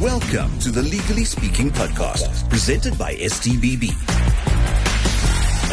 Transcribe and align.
Welcome 0.00 0.56
to 0.60 0.70
the 0.70 0.82
Legally 0.82 1.24
Speaking 1.24 1.70
podcast, 1.70 2.48
presented 2.48 2.96
by 2.96 3.16
STBB. 3.16 3.90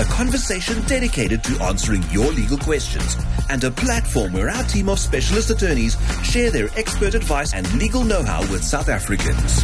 A 0.01 0.05
conversation 0.05 0.81
dedicated 0.88 1.44
to 1.44 1.62
answering 1.62 2.01
your 2.09 2.31
legal 2.31 2.57
questions 2.57 3.17
and 3.51 3.63
a 3.63 3.69
platform 3.69 4.33
where 4.33 4.49
our 4.49 4.63
team 4.63 4.89
of 4.89 4.97
specialist 4.97 5.51
attorneys 5.51 5.96
share 6.23 6.49
their 6.49 6.69
expert 6.75 7.13
advice 7.13 7.53
and 7.53 7.71
legal 7.75 8.03
know-how 8.03 8.41
with 8.51 8.63
South 8.63 8.89
Africans. 8.89 9.64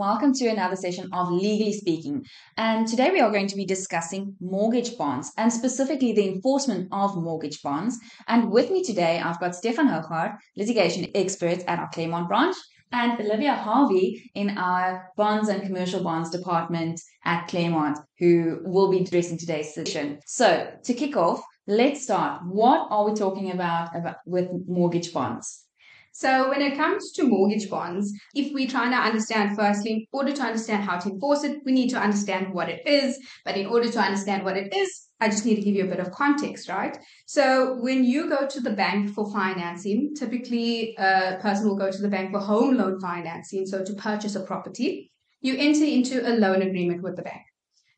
Welcome 0.00 0.32
to 0.36 0.48
another 0.48 0.76
session 0.76 1.10
of 1.12 1.30
Legally 1.30 1.74
Speaking. 1.74 2.24
And 2.56 2.88
today 2.88 3.10
we 3.10 3.20
are 3.20 3.30
going 3.30 3.48
to 3.48 3.54
be 3.54 3.66
discussing 3.66 4.34
mortgage 4.40 4.96
bonds 4.96 5.30
and 5.36 5.52
specifically 5.52 6.14
the 6.14 6.26
enforcement 6.26 6.88
of 6.90 7.22
mortgage 7.22 7.60
bonds. 7.60 7.98
And 8.26 8.50
with 8.50 8.70
me 8.70 8.82
today, 8.82 9.20
I've 9.22 9.38
got 9.40 9.54
Stefan 9.54 9.88
Hougaard, 9.88 10.32
litigation 10.56 11.06
expert 11.14 11.62
at 11.68 11.78
our 11.78 11.90
Claremont 11.90 12.28
branch, 12.28 12.56
and 12.92 13.20
Olivia 13.20 13.52
Harvey 13.52 14.30
in 14.34 14.56
our 14.56 15.10
bonds 15.18 15.50
and 15.50 15.64
commercial 15.64 16.02
bonds 16.02 16.30
department 16.30 16.98
at 17.26 17.48
Claremont, 17.48 17.98
who 18.18 18.60
will 18.64 18.90
be 18.90 19.00
addressing 19.00 19.36
today's 19.36 19.74
session. 19.74 20.18
So 20.24 20.72
to 20.82 20.94
kick 20.94 21.14
off, 21.18 21.42
let's 21.66 22.04
start. 22.04 22.40
What 22.46 22.86
are 22.88 23.04
we 23.04 23.12
talking 23.12 23.50
about, 23.50 23.94
about 23.94 24.16
with 24.24 24.48
mortgage 24.66 25.12
bonds? 25.12 25.66
So 26.12 26.50
when 26.50 26.60
it 26.60 26.76
comes 26.76 27.12
to 27.12 27.24
mortgage 27.24 27.70
bonds, 27.70 28.12
if 28.34 28.52
we're 28.52 28.68
trying 28.68 28.90
to 28.90 28.96
understand 28.96 29.56
firstly, 29.56 29.92
in 29.92 30.06
order 30.12 30.32
to 30.32 30.42
understand 30.42 30.84
how 30.84 30.98
to 30.98 31.08
enforce 31.10 31.44
it, 31.44 31.58
we 31.64 31.72
need 31.72 31.90
to 31.90 31.98
understand 31.98 32.52
what 32.52 32.68
it 32.68 32.86
is. 32.86 33.18
But 33.44 33.56
in 33.56 33.66
order 33.66 33.90
to 33.90 33.98
understand 34.00 34.44
what 34.44 34.56
it 34.56 34.74
is, 34.74 35.06
I 35.20 35.28
just 35.28 35.44
need 35.44 35.56
to 35.56 35.62
give 35.62 35.74
you 35.74 35.84
a 35.84 35.88
bit 35.88 36.00
of 36.00 36.10
context, 36.12 36.68
right? 36.68 36.98
So 37.26 37.76
when 37.80 38.04
you 38.04 38.28
go 38.28 38.46
to 38.46 38.60
the 38.60 38.70
bank 38.70 39.10
for 39.10 39.30
financing, 39.30 40.14
typically 40.16 40.96
a 40.98 41.38
person 41.40 41.68
will 41.68 41.76
go 41.76 41.90
to 41.90 42.02
the 42.02 42.08
bank 42.08 42.32
for 42.32 42.40
home 42.40 42.76
loan 42.76 42.98
financing. 43.00 43.66
So 43.66 43.84
to 43.84 43.94
purchase 43.94 44.34
a 44.34 44.40
property, 44.40 45.12
you 45.42 45.56
enter 45.58 45.84
into 45.84 46.26
a 46.26 46.32
loan 46.36 46.62
agreement 46.62 47.02
with 47.02 47.16
the 47.16 47.22
bank. 47.22 47.42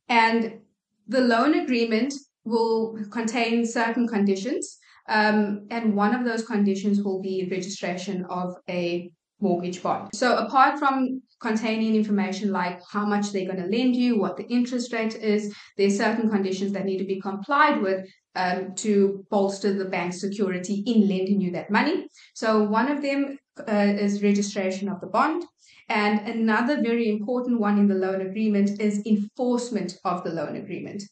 And 0.09 0.61
the 1.06 1.20
loan 1.20 1.55
agreement 1.55 2.15
will 2.44 2.98
contain 3.11 3.67
certain 3.67 4.09
conditions 4.09 4.78
um, 5.08 5.67
and 5.70 5.95
one 5.95 6.14
of 6.14 6.25
those 6.25 6.45
conditions 6.45 7.03
will 7.03 7.20
be 7.20 7.48
registration 7.50 8.25
of 8.27 8.55
a 8.69 9.11
mortgage 9.41 9.83
bond. 9.83 10.11
So 10.14 10.36
apart 10.36 10.78
from 10.78 11.20
containing 11.41 11.97
information 11.97 12.53
like 12.53 12.81
how 12.91 13.05
much 13.05 13.33
they're 13.33 13.47
going 13.47 13.62
to 13.62 13.77
lend 13.77 13.97
you, 13.97 14.19
what 14.19 14.36
the 14.36 14.47
interest 14.47 14.92
rate 14.92 15.17
is, 15.17 15.53
there's 15.77 15.98
certain 15.98 16.31
conditions 16.31 16.72
that 16.72 16.84
need 16.84 16.98
to 16.98 17.05
be 17.05 17.20
complied 17.20 17.83
with 17.83 18.09
um, 18.36 18.75
to 18.77 19.27
bolster 19.31 19.75
the 19.75 19.84
bank's 19.84 20.20
security 20.20 20.84
in 20.86 21.09
lending 21.09 21.41
you 21.41 21.50
that 21.50 21.70
money. 21.70 22.06
So 22.34 22.62
one 22.62 22.91
of 22.91 23.03
them 23.03 23.37
uh, 23.69 23.94
is 23.98 24.22
registration 24.22 24.89
of 24.89 25.00
the 25.00 25.09
bond. 25.09 25.44
And 25.89 26.27
another 26.27 26.81
very 26.81 27.11
important 27.11 27.61
one 27.61 27.78
in 27.78 27.89
the 27.89 27.94
loan 27.94 28.22
agreement 28.22 28.81
is 28.81 29.05
enforcement 29.05 29.98
of 30.05 30.25
the 30.25 30.31
loan 30.31 30.56
agreement. 30.56 31.03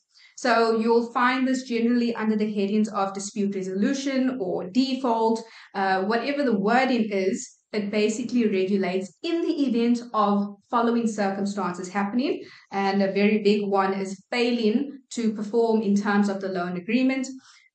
So 0.41 0.79
you'll 0.79 1.13
find 1.13 1.47
this 1.47 1.65
generally 1.65 2.15
under 2.15 2.35
the 2.35 2.51
headings 2.51 2.89
of 2.89 3.13
dispute 3.13 3.55
resolution 3.55 4.39
or 4.41 4.71
default, 4.71 5.43
uh, 5.75 6.05
whatever 6.05 6.45
the 6.45 6.59
wording 6.59 7.11
is. 7.11 7.59
It 7.75 7.91
basically 7.91 8.49
regulates 8.49 9.19
in 9.23 9.43
the 9.43 9.53
event 9.67 10.01
of 10.15 10.57
following 10.71 11.07
circumstances 11.07 11.91
happening. 11.91 12.43
And 12.73 13.03
a 13.03 13.13
very 13.13 13.43
big 13.43 13.69
one 13.69 13.93
is 13.93 14.25
failing 14.31 15.01
to 15.11 15.35
perform 15.35 15.83
in 15.83 15.95
terms 15.95 16.31
of 16.31 16.41
the 16.41 16.49
loan 16.49 16.79
agreement 16.79 17.29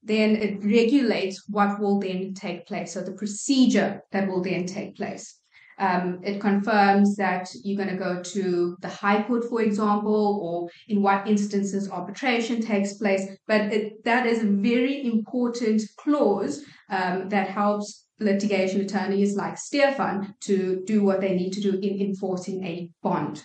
then 0.08 0.36
it 0.36 0.64
regulates 0.64 1.44
what 1.50 1.80
will 1.80 2.00
then 2.00 2.32
take 2.36 2.68
place. 2.68 2.94
So 2.94 3.02
the 3.02 3.14
procedure 3.14 4.02
that 4.12 4.28
will 4.28 4.44
then 4.44 4.68
take 4.68 4.96
place. 4.96 5.40
Um, 5.78 6.22
it 6.24 6.40
confirms 6.40 7.16
that 7.18 7.50
you're 7.64 7.78
going 7.78 7.96
to 7.96 8.02
go 8.02 8.22
to 8.22 8.78
the 8.82 8.88
High 8.88 9.24
Court, 9.24 9.44
for 9.50 9.62
example, 9.62 10.40
or 10.42 10.70
in 10.88 11.02
what 11.02 11.28
instances 11.28 11.90
arbitration 11.90 12.62
takes 12.62 12.94
place. 12.94 13.24
But 13.48 13.62
it, 13.74 14.04
that 14.06 14.26
is 14.26 14.44
a 14.44 14.48
very 14.48 15.06
important 15.06 15.82
clause 15.98 16.64
um, 16.90 17.30
that 17.30 17.50
helps 17.50 18.06
litigation 18.20 18.82
attorneys 18.82 19.36
like 19.36 19.58
Stefan 19.58 20.36
to 20.42 20.82
do 20.86 21.04
what 21.04 21.20
they 21.20 21.36
need 21.36 21.52
to 21.54 21.62
do 21.62 21.78
in 21.80 22.00
enforcing 22.00 22.64
a 22.66 22.90
bond. 23.04 23.44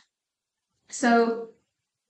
So 0.91 1.49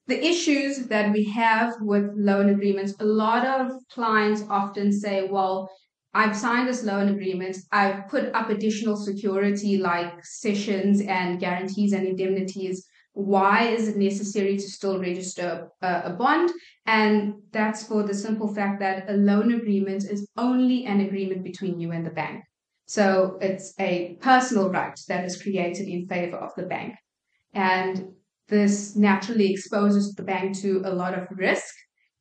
the 0.07 0.23
issues 0.23 0.89
that 0.89 1.13
we 1.13 1.25
have 1.31 1.75
with 1.81 2.11
loan 2.17 2.49
agreements, 2.49 2.95
a 3.01 3.05
lot 3.05 3.47
of 3.47 3.73
clients 3.93 4.43
often 4.51 4.93
say, 4.93 5.29
well, 5.31 5.71
I've 6.13 6.37
signed 6.37 6.69
this 6.69 6.83
loan 6.83 7.09
agreement. 7.09 7.57
I've 7.71 8.09
put 8.09 8.35
up 8.35 8.51
additional 8.51 8.97
security 8.97 9.77
like 9.77 10.25
cessions 10.25 11.01
and 11.03 11.39
guarantees 11.39 11.93
and 11.93 12.07
indemnities. 12.07 12.87
Why 13.13 13.69
is 13.69 13.89
it 13.89 13.97
necessary 13.97 14.57
to 14.57 14.63
still 14.63 15.01
register 15.01 15.69
a, 15.83 16.03
a, 16.07 16.11
bond? 16.11 16.51
And 16.87 17.35
that's 17.53 17.85
for 17.85 18.03
the 18.03 18.15
simple 18.15 18.53
fact 18.53 18.81
that 18.81 19.09
a 19.09 19.15
loan 19.15 19.53
agreement 19.53 20.05
is 20.05 20.29
only 20.37 20.87
an 20.87 21.01
agreement 21.01 21.45
between 21.45 21.79
you 21.79 21.93
and 21.93 22.05
the 22.05 22.11
bank. 22.11 22.43
So 22.87 23.39
it's 23.41 23.73
a 23.79 24.17
personal 24.21 24.69
right 24.69 24.99
that 25.07 25.25
is 25.25 25.41
created 25.41 25.87
in 25.87 26.09
favor 26.09 26.37
of 26.37 26.53
the 26.57 26.65
bank. 26.65 26.95
And 27.53 28.15
this 28.49 28.97
naturally 28.97 29.53
exposes 29.53 30.15
the 30.15 30.25
bank 30.25 30.59
to 30.59 30.83
a 30.85 30.93
lot 30.93 31.17
of 31.17 31.29
risk 31.31 31.73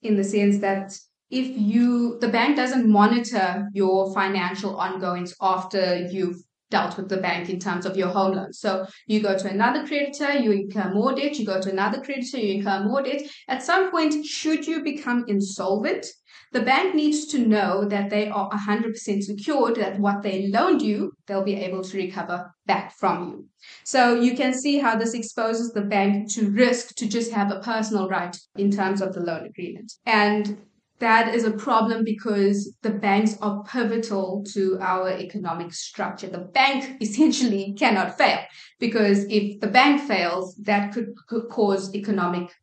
in 0.03 0.15
the 0.15 0.23
sense 0.23 0.59
that 0.59 0.91
if 1.29 1.47
you 1.57 2.17
the 2.19 2.29
bank 2.29 2.55
doesn't 2.55 2.89
monitor 2.89 3.69
your 3.73 4.13
financial 4.13 4.75
ongoings 4.77 5.33
after 5.41 6.07
you've 6.07 6.41
dealt 6.69 6.97
with 6.97 7.09
the 7.09 7.17
bank 7.17 7.49
in 7.49 7.59
terms 7.59 7.85
of 7.85 7.97
your 7.97 8.09
home 8.09 8.33
loan. 8.33 8.53
So 8.53 8.85
you 9.07 9.21
go 9.21 9.37
to 9.37 9.49
another 9.49 9.87
creditor, 9.87 10.33
you 10.33 10.51
incur 10.51 10.93
more 10.93 11.15
debt, 11.15 11.39
you 11.39 11.45
go 11.45 11.59
to 11.59 11.71
another 11.71 12.01
creditor, 12.01 12.37
you 12.37 12.55
incur 12.55 12.83
more 12.83 13.01
debt. 13.01 13.23
At 13.47 13.63
some 13.63 13.89
point, 13.91 14.25
should 14.25 14.67
you 14.67 14.83
become 14.83 15.25
insolvent, 15.27 16.05
the 16.51 16.61
bank 16.61 16.95
needs 16.95 17.27
to 17.27 17.39
know 17.39 17.85
that 17.85 18.09
they 18.09 18.27
are 18.27 18.49
100% 18.49 19.23
secured 19.23 19.75
that 19.75 19.99
what 19.99 20.23
they 20.23 20.47
loaned 20.47 20.81
you, 20.81 21.13
they'll 21.27 21.43
be 21.43 21.55
able 21.55 21.83
to 21.83 21.97
recover 21.97 22.51
back 22.65 22.95
from 22.97 23.29
you. 23.29 23.45
So 23.83 24.19
you 24.19 24.35
can 24.35 24.53
see 24.53 24.79
how 24.79 24.95
this 24.95 25.13
exposes 25.13 25.73
the 25.73 25.81
bank 25.81 26.33
to 26.33 26.49
risk 26.49 26.95
to 26.95 27.07
just 27.07 27.31
have 27.31 27.51
a 27.51 27.59
personal 27.59 28.09
right 28.09 28.35
in 28.55 28.71
terms 28.71 29.01
of 29.01 29.13
the 29.13 29.19
loan 29.19 29.45
agreement. 29.45 29.93
And 30.07 30.57
that 30.99 31.33
is 31.33 31.45
a 31.45 31.51
problem 31.51 32.03
because 32.03 32.75
the 32.81 32.89
banks 32.89 33.37
are 33.41 33.63
pivotal 33.63 34.43
to 34.53 34.77
our 34.81 35.09
economic 35.09 35.73
structure. 35.73 36.27
The 36.27 36.39
bank 36.39 36.97
essentially 37.01 37.73
cannot 37.77 38.17
fail 38.17 38.39
because 38.79 39.25
if 39.29 39.59
the 39.59 39.67
bank 39.67 40.01
fails, 40.01 40.55
that 40.55 40.93
could, 40.93 41.13
could 41.27 41.49
cause 41.49 41.93
economic 41.95 42.53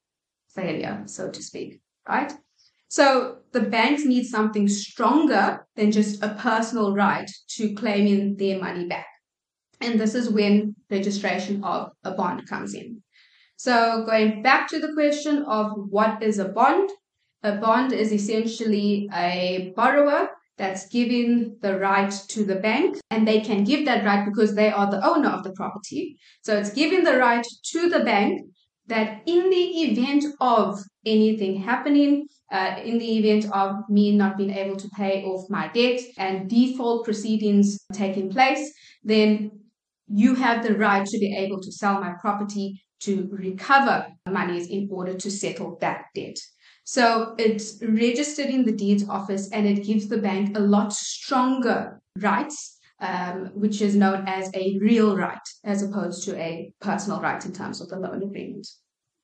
failure, 0.55 1.03
so 1.07 1.31
to 1.31 1.43
speak, 1.43 1.81
right? 2.09 2.33
So 2.89 3.39
the 3.53 3.61
banks 3.61 4.05
need 4.05 4.25
something 4.25 4.69
stronger 4.69 5.67
than 5.75 5.91
just 5.91 6.23
a 6.23 6.35
personal 6.35 6.95
right 6.95 7.31
to 7.57 7.75
claiming 7.75 8.37
their 8.37 8.61
money 8.61 8.87
back. 8.87 9.07
And 9.81 10.01
this 10.01 10.15
is 10.15 10.31
when 10.31 10.75
registration 10.91 11.65
of 11.65 11.91
a 12.05 12.13
bond 12.13 12.47
comes 12.49 12.75
in. 12.75 13.03
So 13.57 14.05
going 14.07 14.43
back 14.43 14.69
to 14.69 14.79
the 14.79 14.93
question 14.93 15.43
of 15.45 15.73
what 15.75 16.23
is 16.23 16.39
a 16.39 16.49
bond, 16.49 16.91
a 17.47 17.57
bond 17.57 17.93
is 17.93 18.12
essentially 18.12 19.09
a 19.15 19.73
borrower 19.77 20.31
that's 20.59 20.89
giving 20.89 21.57
the 21.61 21.79
right 21.79 22.11
to 22.29 22.45
the 22.45 22.57
bank 22.57 22.97
and 23.11 23.29
they 23.29 23.41
can 23.41 23.62
give 23.65 23.84
that 23.84 24.05
right 24.05 24.25
because 24.25 24.55
they 24.55 24.71
are 24.71 24.91
the 24.91 25.07
owner 25.07 25.29
of 25.29 25.45
the 25.45 25.53
property. 25.53 26.19
So 26.43 26.57
it's 26.57 26.73
giving 26.73 27.05
the 27.05 27.19
right 27.19 27.47
to 27.73 27.89
the 27.89 28.01
bank 28.01 28.41
that 28.87 29.23
in 29.27 29.51
the 29.51 29.65
event 29.84 30.25
of 30.41 30.79
anything 31.05 31.61
happening, 31.61 32.27
uh, 32.51 32.77
in 32.83 32.99
the 32.99 33.19
event 33.19 33.53
of 33.53 33.77
me 33.89 34.17
not 34.17 34.39
being 34.39 34.51
able 34.51 34.77
to 34.77 34.89
pay 34.97 35.25
off 35.25 35.51
my 35.51 35.69
debt 35.69 36.01
and 36.17 36.49
default 36.49 37.05
proceedings 37.05 37.78
taking 37.93 38.31
place, 38.31 38.73
then 39.03 39.51
you 40.09 40.34
have 40.37 40.63
the 40.63 40.77
right 40.77 41.04
to 41.04 41.19
be 41.19 41.37
able 41.37 41.60
to 41.60 41.72
sell 41.72 42.01
my 42.01 42.13
property 42.21 42.81
to 43.01 43.28
recover 43.31 44.07
monies 44.28 44.69
in 44.69 44.89
order 44.91 45.15
to 45.15 45.31
settle 45.31 45.77
that 45.81 46.04
debt. 46.15 46.37
So 46.86 47.34
it's 47.36 47.83
registered 47.83 48.47
in 48.47 48.65
the 48.65 48.71
deeds 48.71 49.09
office 49.09 49.50
and 49.50 49.66
it 49.66 49.84
gives 49.84 50.06
the 50.06 50.18
bank 50.18 50.56
a 50.56 50.60
lot 50.60 50.92
stronger 50.92 52.00
rights, 52.16 52.78
um, 53.00 53.50
which 53.54 53.83
is 53.83 53.97
known 53.97 54.22
as 54.28 54.53
a 54.54 54.78
real 54.80 55.16
right 55.16 55.47
as 55.65 55.83
opposed 55.83 56.22
to 56.24 56.41
a 56.41 56.72
personal 56.80 57.21
right 57.21 57.44
in 57.44 57.53
terms 57.53 57.80
of 57.80 57.88
the 57.88 57.98
loan 57.98 58.22
agreement. 58.22 58.68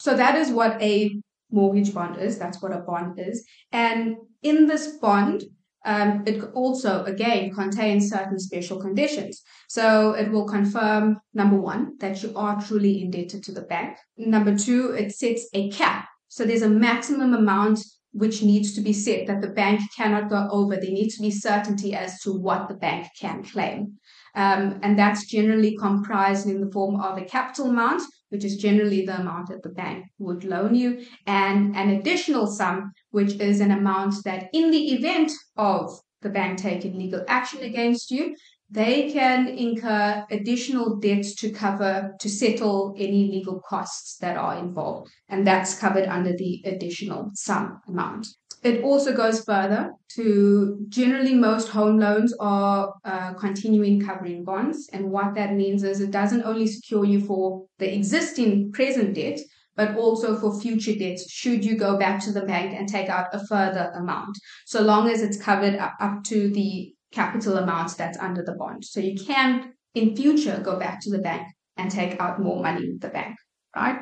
So 0.01 0.17
that 0.17 0.35
is 0.35 0.51
what 0.51 0.83
a 0.83 1.17
mortgage 1.53 1.95
bond 1.95 2.17
is. 2.17 2.37
That's 2.37 2.61
what 2.61 2.73
a 2.73 2.81
bond 2.81 3.21
is. 3.21 3.47
And 3.71 4.17
in 4.43 4.67
this 4.67 4.97
bond, 4.97 5.45
um, 5.85 6.25
it 6.27 6.43
also 6.55 7.05
again 7.05 7.55
contains 7.55 8.11
certain 8.11 8.41
special 8.41 8.81
conditions. 8.81 9.41
So 9.69 10.15
it 10.15 10.33
will 10.33 10.47
confirm 10.47 11.21
number 11.33 11.61
one 11.61 11.97
that 12.01 12.25
you 12.25 12.33
are 12.35 12.61
truly 12.61 13.03
indebted 13.03 13.45
to 13.45 13.53
the 13.53 13.63
bank. 13.63 13.99
Number 14.17 14.59
two, 14.59 14.95
it 14.95 15.13
sets 15.13 15.49
a 15.55 15.71
cap 15.71 16.09
so 16.33 16.47
there's 16.47 16.63
a 16.63 16.69
maximum 16.69 17.35
amount 17.35 17.79
which 18.13 18.43
needs 18.43 18.73
to 18.75 18.81
be 18.81 18.95
set 18.95 19.27
that 19.27 19.43
the 19.43 19.51
bank 19.51 19.83
cannot 19.95 20.31
go 20.31 20.49
over. 20.51 20.77
There 20.77 20.91
needs 20.91 21.15
to 21.17 21.21
be 21.21 21.31
certainty 21.31 21.95
as 21.95 22.21
to 22.21 22.33
what 22.33 22.69
the 22.69 22.75
bank 22.75 23.09
can 23.21 23.45
claim. 23.45 23.99
Um, 24.35 24.81
and 24.83 24.99
that's 24.99 25.27
generally 25.27 25.77
comprised 25.77 26.47
in 26.47 26.63
the 26.63 26.73
form 26.73 26.99
of 27.03 27.19
a 27.19 27.25
capital 27.27 27.67
amount, 27.67 28.01
which 28.31 28.47
is 28.47 28.57
generally 28.57 29.05
the 29.05 29.21
amount 29.21 29.49
that 29.49 29.63
the 29.63 29.69
bank 29.69 30.07
would 30.19 30.45
loan 30.45 30.75
you, 30.75 31.05
and 31.27 31.77
an 31.77 31.91
additional 31.91 32.47
sum, 32.47 32.93
which 33.11 33.35
is 33.35 33.61
an 33.61 33.71
amount 33.71 34.15
that 34.25 34.49
in 34.55 34.71
the 34.71 34.95
event 34.95 35.33
of 35.59 36.01
the 36.23 36.31
bank 36.31 36.59
taking 36.59 36.99
legal 36.99 37.23
action 37.29 37.61
against 37.61 38.11
you, 38.11 38.35
they 38.73 39.13
can 39.13 39.49
incur 39.49 40.25
additional 40.31 40.97
debts 40.97 41.35
to 41.35 41.51
cover 41.51 42.15
to 42.19 42.29
settle 42.29 42.95
any 42.97 43.31
legal 43.31 43.61
costs 43.61 44.17
that 44.19 44.37
are 44.37 44.57
involved 44.59 45.11
and 45.29 45.47
that's 45.47 45.79
covered 45.79 46.09
under 46.09 46.33
the 46.33 46.63
additional 46.65 47.31
sum 47.35 47.81
amount. 47.87 48.27
It 48.63 48.83
also 48.83 49.15
goes 49.15 49.45
further 49.45 49.91
to 50.15 50.79
generally 50.89 51.35
most 51.35 51.69
home 51.69 51.99
loans 51.99 52.33
are 52.41 52.95
uh, 53.05 53.35
continuing 53.35 54.01
covering 54.01 54.43
bonds 54.43 54.89
and 54.93 55.11
what 55.11 55.35
that 55.35 55.53
means 55.53 55.83
is 55.83 56.01
it 56.01 56.11
doesn't 56.11 56.45
only 56.45 56.67
secure 56.67 57.05
you 57.05 57.21
for 57.21 57.67
the 57.79 57.95
existing 57.95 58.73
present 58.73 59.15
debt 59.15 59.41
but 59.75 59.97
also 59.97 60.37
for 60.37 60.59
future 60.61 60.95
debts 60.95 61.31
should 61.31 61.65
you 61.65 61.77
go 61.77 61.99
back 61.99 62.23
to 62.23 62.33
the 62.33 62.43
bank 62.43 62.73
and 62.73 62.89
take 62.89 63.09
out 63.09 63.27
a 63.33 63.47
further 63.47 63.91
amount 63.97 64.37
so 64.65 64.81
long 64.81 65.09
as 65.09 65.23
it's 65.23 65.43
covered 65.43 65.75
up 65.77 66.23
to 66.25 66.51
the 66.51 66.95
capital 67.13 67.59
amount 67.59 67.97
that's 67.97 68.19
under 68.19 68.43
the 68.43 68.55
bond. 68.55 68.85
So 68.85 69.01
you 69.01 69.23
can, 69.23 69.75
in 69.95 70.17
future, 70.17 70.61
go 70.63 70.79
back 70.79 71.01
to 71.03 71.11
the 71.11 71.19
bank 71.19 71.47
and 71.77 71.91
take 71.91 72.21
out 72.21 72.41
more 72.41 72.63
money 72.63 72.89
with 72.89 73.01
the 73.01 73.09
bank, 73.09 73.37
right? 73.77 74.01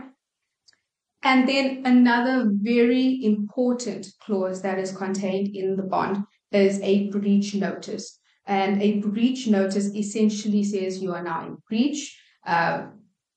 And 1.22 1.48
then 1.48 1.82
another 1.84 2.50
very 2.50 3.22
important 3.24 4.06
clause 4.22 4.62
that 4.62 4.78
is 4.78 4.96
contained 4.96 5.54
in 5.54 5.76
the 5.76 5.82
bond 5.82 6.24
is 6.50 6.80
a 6.82 7.10
breach 7.10 7.54
notice. 7.54 8.18
And 8.46 8.82
a 8.82 9.00
breach 9.00 9.46
notice 9.46 9.86
essentially 9.94 10.64
says 10.64 11.02
you 11.02 11.12
are 11.12 11.22
now 11.22 11.46
in 11.46 11.58
breach. 11.68 12.18
Uh, 12.46 12.86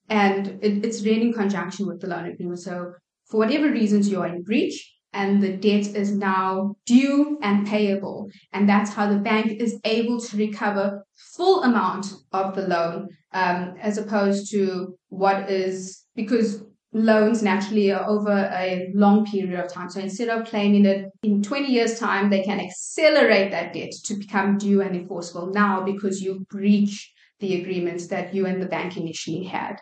and 0.09 0.47
it, 0.61 0.85
it's 0.85 1.03
read 1.03 1.21
in 1.21 1.33
conjunction 1.33 1.87
with 1.87 1.99
the 1.99 2.07
loan 2.07 2.25
agreement. 2.25 2.59
So, 2.59 2.93
for 3.25 3.37
whatever 3.37 3.69
reasons 3.69 4.09
you 4.09 4.21
are 4.21 4.27
in 4.27 4.43
breach, 4.43 4.93
and 5.13 5.41
the 5.41 5.53
debt 5.53 5.95
is 5.95 6.11
now 6.11 6.75
due 6.85 7.37
and 7.41 7.67
payable. 7.67 8.29
And 8.51 8.67
that's 8.67 8.91
how 8.91 9.07
the 9.07 9.19
bank 9.19 9.61
is 9.61 9.79
able 9.85 10.19
to 10.19 10.37
recover 10.37 11.05
full 11.15 11.63
amount 11.63 12.07
of 12.31 12.55
the 12.55 12.67
loan, 12.67 13.09
um, 13.33 13.75
as 13.79 13.97
opposed 13.97 14.51
to 14.51 14.97
what 15.09 15.49
is 15.49 16.03
because 16.15 16.63
loans 16.93 17.41
naturally 17.41 17.91
are 17.91 18.07
over 18.07 18.31
a 18.31 18.91
long 18.93 19.25
period 19.25 19.59
of 19.59 19.71
time. 19.71 19.89
So 19.89 19.99
instead 19.99 20.29
of 20.29 20.47
claiming 20.47 20.85
it 20.85 21.09
in 21.23 21.41
20 21.41 21.71
years' 21.71 21.99
time, 21.99 22.29
they 22.29 22.43
can 22.43 22.59
accelerate 22.59 23.51
that 23.51 23.73
debt 23.73 23.91
to 24.05 24.15
become 24.15 24.57
due 24.57 24.81
and 24.81 24.95
enforceable 24.95 25.47
now 25.47 25.83
because 25.83 26.21
you 26.21 26.45
breach 26.49 27.11
the 27.39 27.61
agreements 27.61 28.07
that 28.07 28.33
you 28.33 28.45
and 28.45 28.61
the 28.61 28.67
bank 28.67 28.95
initially 28.95 29.43
had. 29.43 29.77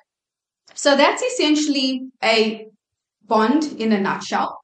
So 0.73 0.95
that's 0.95 1.21
essentially 1.21 2.07
a 2.23 2.67
bond 3.27 3.75
in 3.77 3.91
a 3.91 3.99
nutshell. 3.99 4.60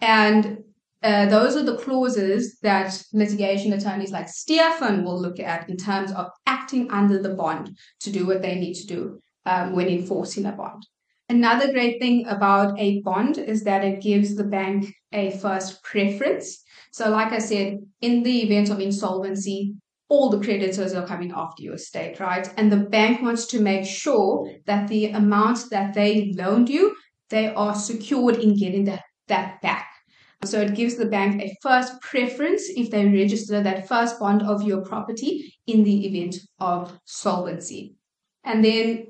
And 0.00 0.58
uh, 1.02 1.26
those 1.26 1.56
are 1.56 1.62
the 1.62 1.76
clauses 1.76 2.58
that 2.62 3.02
litigation 3.12 3.72
attorneys 3.72 4.10
like 4.10 4.28
Stefan 4.28 5.04
will 5.04 5.20
look 5.20 5.38
at 5.38 5.68
in 5.68 5.76
terms 5.76 6.12
of 6.12 6.30
acting 6.46 6.90
under 6.90 7.22
the 7.22 7.34
bond 7.34 7.76
to 8.00 8.10
do 8.10 8.26
what 8.26 8.42
they 8.42 8.56
need 8.56 8.74
to 8.74 8.86
do 8.86 9.20
um, 9.44 9.74
when 9.74 9.88
enforcing 9.88 10.46
a 10.46 10.52
bond. 10.52 10.86
Another 11.28 11.72
great 11.72 12.00
thing 12.00 12.26
about 12.28 12.78
a 12.78 13.00
bond 13.02 13.38
is 13.38 13.64
that 13.64 13.84
it 13.84 14.00
gives 14.00 14.36
the 14.36 14.44
bank 14.44 14.94
a 15.12 15.30
first 15.38 15.82
preference. 15.82 16.62
So, 16.92 17.10
like 17.10 17.32
I 17.32 17.38
said, 17.38 17.78
in 18.00 18.22
the 18.22 18.42
event 18.42 18.70
of 18.70 18.80
insolvency, 18.80 19.74
all 20.08 20.30
the 20.30 20.40
creditors 20.40 20.94
are 20.94 21.06
coming 21.06 21.32
after 21.34 21.64
your 21.64 21.74
estate, 21.74 22.20
right? 22.20 22.48
And 22.56 22.70
the 22.70 22.76
bank 22.76 23.22
wants 23.22 23.46
to 23.46 23.60
make 23.60 23.84
sure 23.84 24.48
that 24.66 24.86
the 24.86 25.06
amount 25.06 25.70
that 25.70 25.94
they 25.94 26.32
loaned 26.36 26.68
you, 26.68 26.94
they 27.28 27.52
are 27.52 27.74
secured 27.74 28.36
in 28.36 28.56
getting 28.56 28.84
that, 28.84 29.02
that 29.28 29.60
back. 29.62 29.88
So 30.44 30.60
it 30.60 30.74
gives 30.74 30.96
the 30.96 31.06
bank 31.06 31.42
a 31.42 31.56
first 31.62 32.00
preference 32.02 32.64
if 32.68 32.90
they 32.90 33.06
register 33.06 33.62
that 33.62 33.88
first 33.88 34.18
bond 34.20 34.42
of 34.42 34.62
your 34.62 34.82
property 34.82 35.54
in 35.66 35.82
the 35.82 36.06
event 36.06 36.36
of 36.60 36.98
solvency. 37.04 37.94
And 38.44 38.64
then 38.64 39.06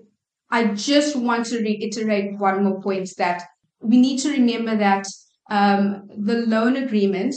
I 0.51 0.69
just 0.69 1.17
want 1.17 1.47
to 1.47 1.59
reiterate 1.59 2.39
one 2.39 2.65
more 2.65 2.81
point 2.81 3.11
that 3.19 3.43
we 3.81 3.99
need 3.99 4.19
to 4.19 4.31
remember 4.31 4.77
that 4.77 5.07
um, 5.51 6.09
the 6.17 6.47
loan 6.47 6.77
agreement 6.77 7.35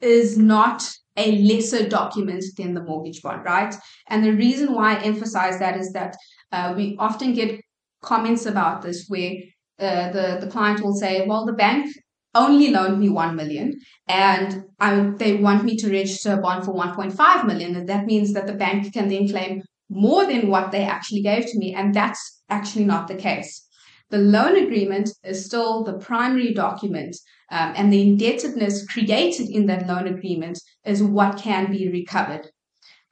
is 0.00 0.38
not 0.38 0.90
a 1.16 1.42
lesser 1.42 1.88
document 1.88 2.44
than 2.56 2.74
the 2.74 2.82
mortgage 2.82 3.22
bond, 3.22 3.44
right? 3.44 3.74
And 4.08 4.24
the 4.24 4.32
reason 4.32 4.72
why 4.72 4.94
I 4.94 5.02
emphasize 5.02 5.58
that 5.58 5.76
is 5.76 5.92
that 5.92 6.16
uh, 6.52 6.74
we 6.76 6.96
often 6.98 7.34
get 7.34 7.60
comments 8.02 8.46
about 8.46 8.82
this 8.82 9.06
where 9.08 9.34
uh, 9.80 10.10
the, 10.12 10.38
the 10.40 10.50
client 10.50 10.80
will 10.80 10.94
say, 10.94 11.26
well, 11.26 11.44
the 11.44 11.52
bank 11.52 11.92
only 12.34 12.70
loaned 12.70 13.00
me 13.00 13.08
1 13.08 13.36
million 13.36 13.78
and 14.08 14.64
I, 14.78 15.12
they 15.16 15.36
want 15.36 15.64
me 15.64 15.76
to 15.76 15.90
register 15.90 16.34
a 16.34 16.36
bond 16.36 16.64
for 16.64 16.74
1.5 16.74 17.46
million. 17.46 17.74
And 17.76 17.88
that 17.88 18.06
means 18.06 18.32
that 18.32 18.46
the 18.46 18.52
bank 18.52 18.92
can 18.92 19.08
then 19.08 19.28
claim 19.28 19.62
more 19.88 20.26
than 20.26 20.48
what 20.48 20.70
they 20.70 20.84
actually 20.84 21.22
gave 21.22 21.46
to 21.46 21.58
me. 21.58 21.74
And 21.74 21.94
that's 21.94 22.42
actually 22.48 22.84
not 22.84 23.08
the 23.08 23.14
case. 23.16 23.66
The 24.10 24.18
loan 24.18 24.56
agreement 24.56 25.10
is 25.22 25.44
still 25.44 25.84
the 25.84 25.98
primary 25.98 26.54
document, 26.54 27.14
um, 27.50 27.74
and 27.76 27.92
the 27.92 28.00
indebtedness 28.00 28.86
created 28.86 29.50
in 29.50 29.66
that 29.66 29.86
loan 29.86 30.06
agreement 30.06 30.58
is 30.84 31.02
what 31.02 31.38
can 31.38 31.70
be 31.70 31.90
recovered. 31.90 32.48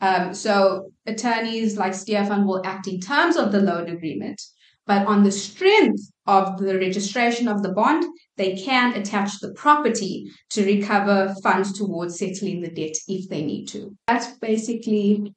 Um, 0.01 0.33
so 0.33 0.91
attorneys 1.07 1.77
like 1.77 1.95
Stefan 1.95 2.47
will 2.47 2.65
act 2.65 2.87
in 2.87 3.01
terms 3.01 3.37
of 3.37 3.53
the 3.53 3.61
loan 3.61 3.89
agreement, 3.89 4.41
but 4.87 5.07
on 5.07 5.25
the 5.25 5.33
strength 5.33 6.11
of 6.27 6.59
the 6.59 6.79
registration 6.79 7.49
of 7.49 7.63
the 7.63 7.73
bond, 7.73 8.05
they 8.37 8.57
can 8.57 8.95
attach 8.95 9.39
the 9.41 9.53
property 9.55 10.31
to 10.51 10.65
recover 10.65 11.35
funds 11.43 11.73
towards 11.73 12.19
settling 12.19 12.61
the 12.61 12.71
debt 12.71 12.97
if 13.09 13.29
they 13.29 13.43
need 13.43 13.67
to. 13.67 13.97
That's 14.07 14.37
basically 14.39 15.33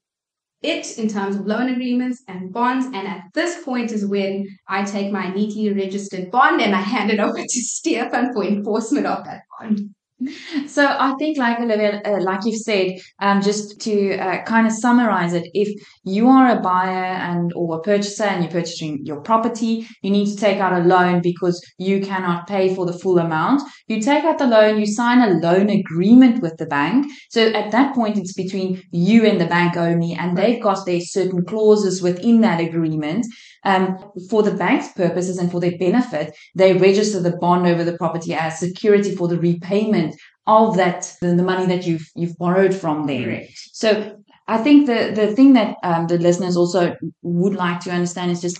it 0.61 0.97
in 0.97 1.07
terms 1.07 1.35
of 1.35 1.45
loan 1.45 1.69
agreements 1.69 2.21
and 2.27 2.51
bonds. 2.51 2.85
And 2.87 3.07
at 3.07 3.23
this 3.33 3.63
point 3.63 3.91
is 3.91 4.05
when 4.05 4.47
I 4.67 4.83
take 4.83 5.11
my 5.11 5.33
neatly 5.33 5.71
registered 5.73 6.31
bond 6.31 6.61
and 6.61 6.75
I 6.75 6.81
hand 6.81 7.11
it 7.11 7.19
over 7.19 7.37
to 7.37 7.61
Stefan 7.61 8.33
for 8.33 8.43
enforcement 8.43 9.05
of 9.05 9.23
that 9.25 9.43
bond. 9.57 9.95
So 10.67 10.85
I 10.85 11.15
think, 11.17 11.37
like 11.37 11.59
Olivia, 11.59 12.01
uh, 12.05 12.21
like 12.21 12.41
you've 12.45 12.61
said, 12.61 12.99
um, 13.19 13.41
just 13.41 13.79
to 13.81 14.17
uh, 14.17 14.43
kind 14.43 14.67
of 14.67 14.73
summarize 14.73 15.33
it, 15.33 15.49
if 15.53 15.69
you 16.03 16.27
are 16.27 16.57
a 16.57 16.61
buyer 16.61 17.13
and 17.29 17.51
or 17.55 17.77
a 17.77 17.81
purchaser 17.81 18.23
and 18.23 18.43
you're 18.43 18.51
purchasing 18.51 19.05
your 19.05 19.21
property, 19.21 19.87
you 20.01 20.11
need 20.11 20.27
to 20.27 20.35
take 20.35 20.59
out 20.59 20.73
a 20.73 20.85
loan 20.85 21.21
because 21.21 21.59
you 21.77 22.01
cannot 22.01 22.47
pay 22.47 22.75
for 22.75 22.85
the 22.85 22.93
full 22.93 23.17
amount. 23.19 23.61
You 23.87 24.01
take 24.01 24.23
out 24.23 24.37
the 24.37 24.47
loan, 24.47 24.79
you 24.79 24.85
sign 24.85 25.19
a 25.21 25.39
loan 25.39 25.69
agreement 25.69 26.41
with 26.41 26.57
the 26.57 26.67
bank. 26.67 27.11
So 27.29 27.47
at 27.47 27.71
that 27.71 27.95
point, 27.95 28.17
it's 28.17 28.33
between 28.33 28.83
you 28.91 29.25
and 29.25 29.41
the 29.41 29.47
bank 29.47 29.75
only, 29.75 30.13
and 30.13 30.37
they've 30.37 30.61
got 30.61 30.85
their 30.85 31.01
certain 31.01 31.43
clauses 31.45 32.01
within 32.01 32.41
that 32.41 32.59
agreement. 32.59 33.25
Um, 33.65 33.97
for 34.29 34.41
the 34.41 34.53
bank's 34.53 34.93
purposes 34.93 35.37
and 35.37 35.51
for 35.51 35.59
their 35.59 35.77
benefit, 35.77 36.33
they 36.55 36.73
register 36.73 37.19
the 37.19 37.35
bond 37.37 37.67
over 37.67 37.83
the 37.83 37.97
property 37.97 38.33
as 38.33 38.57
security 38.57 39.13
for 39.13 39.27
the 39.27 39.37
repayment 39.37 40.08
of 40.47 40.77
that 40.77 41.15
the, 41.21 41.35
the 41.35 41.43
money 41.43 41.65
that 41.67 41.85
you've 41.85 42.07
you've 42.15 42.37
borrowed 42.37 42.73
from 42.73 43.07
them. 43.07 43.23
Correct. 43.23 43.53
So 43.73 44.17
I 44.47 44.57
think 44.57 44.87
the 44.87 45.11
the 45.13 45.35
thing 45.35 45.53
that 45.53 45.77
um, 45.83 46.07
the 46.07 46.17
listeners 46.17 46.57
also 46.57 46.95
would 47.21 47.55
like 47.55 47.79
to 47.81 47.91
understand 47.91 48.31
is 48.31 48.41
just 48.41 48.59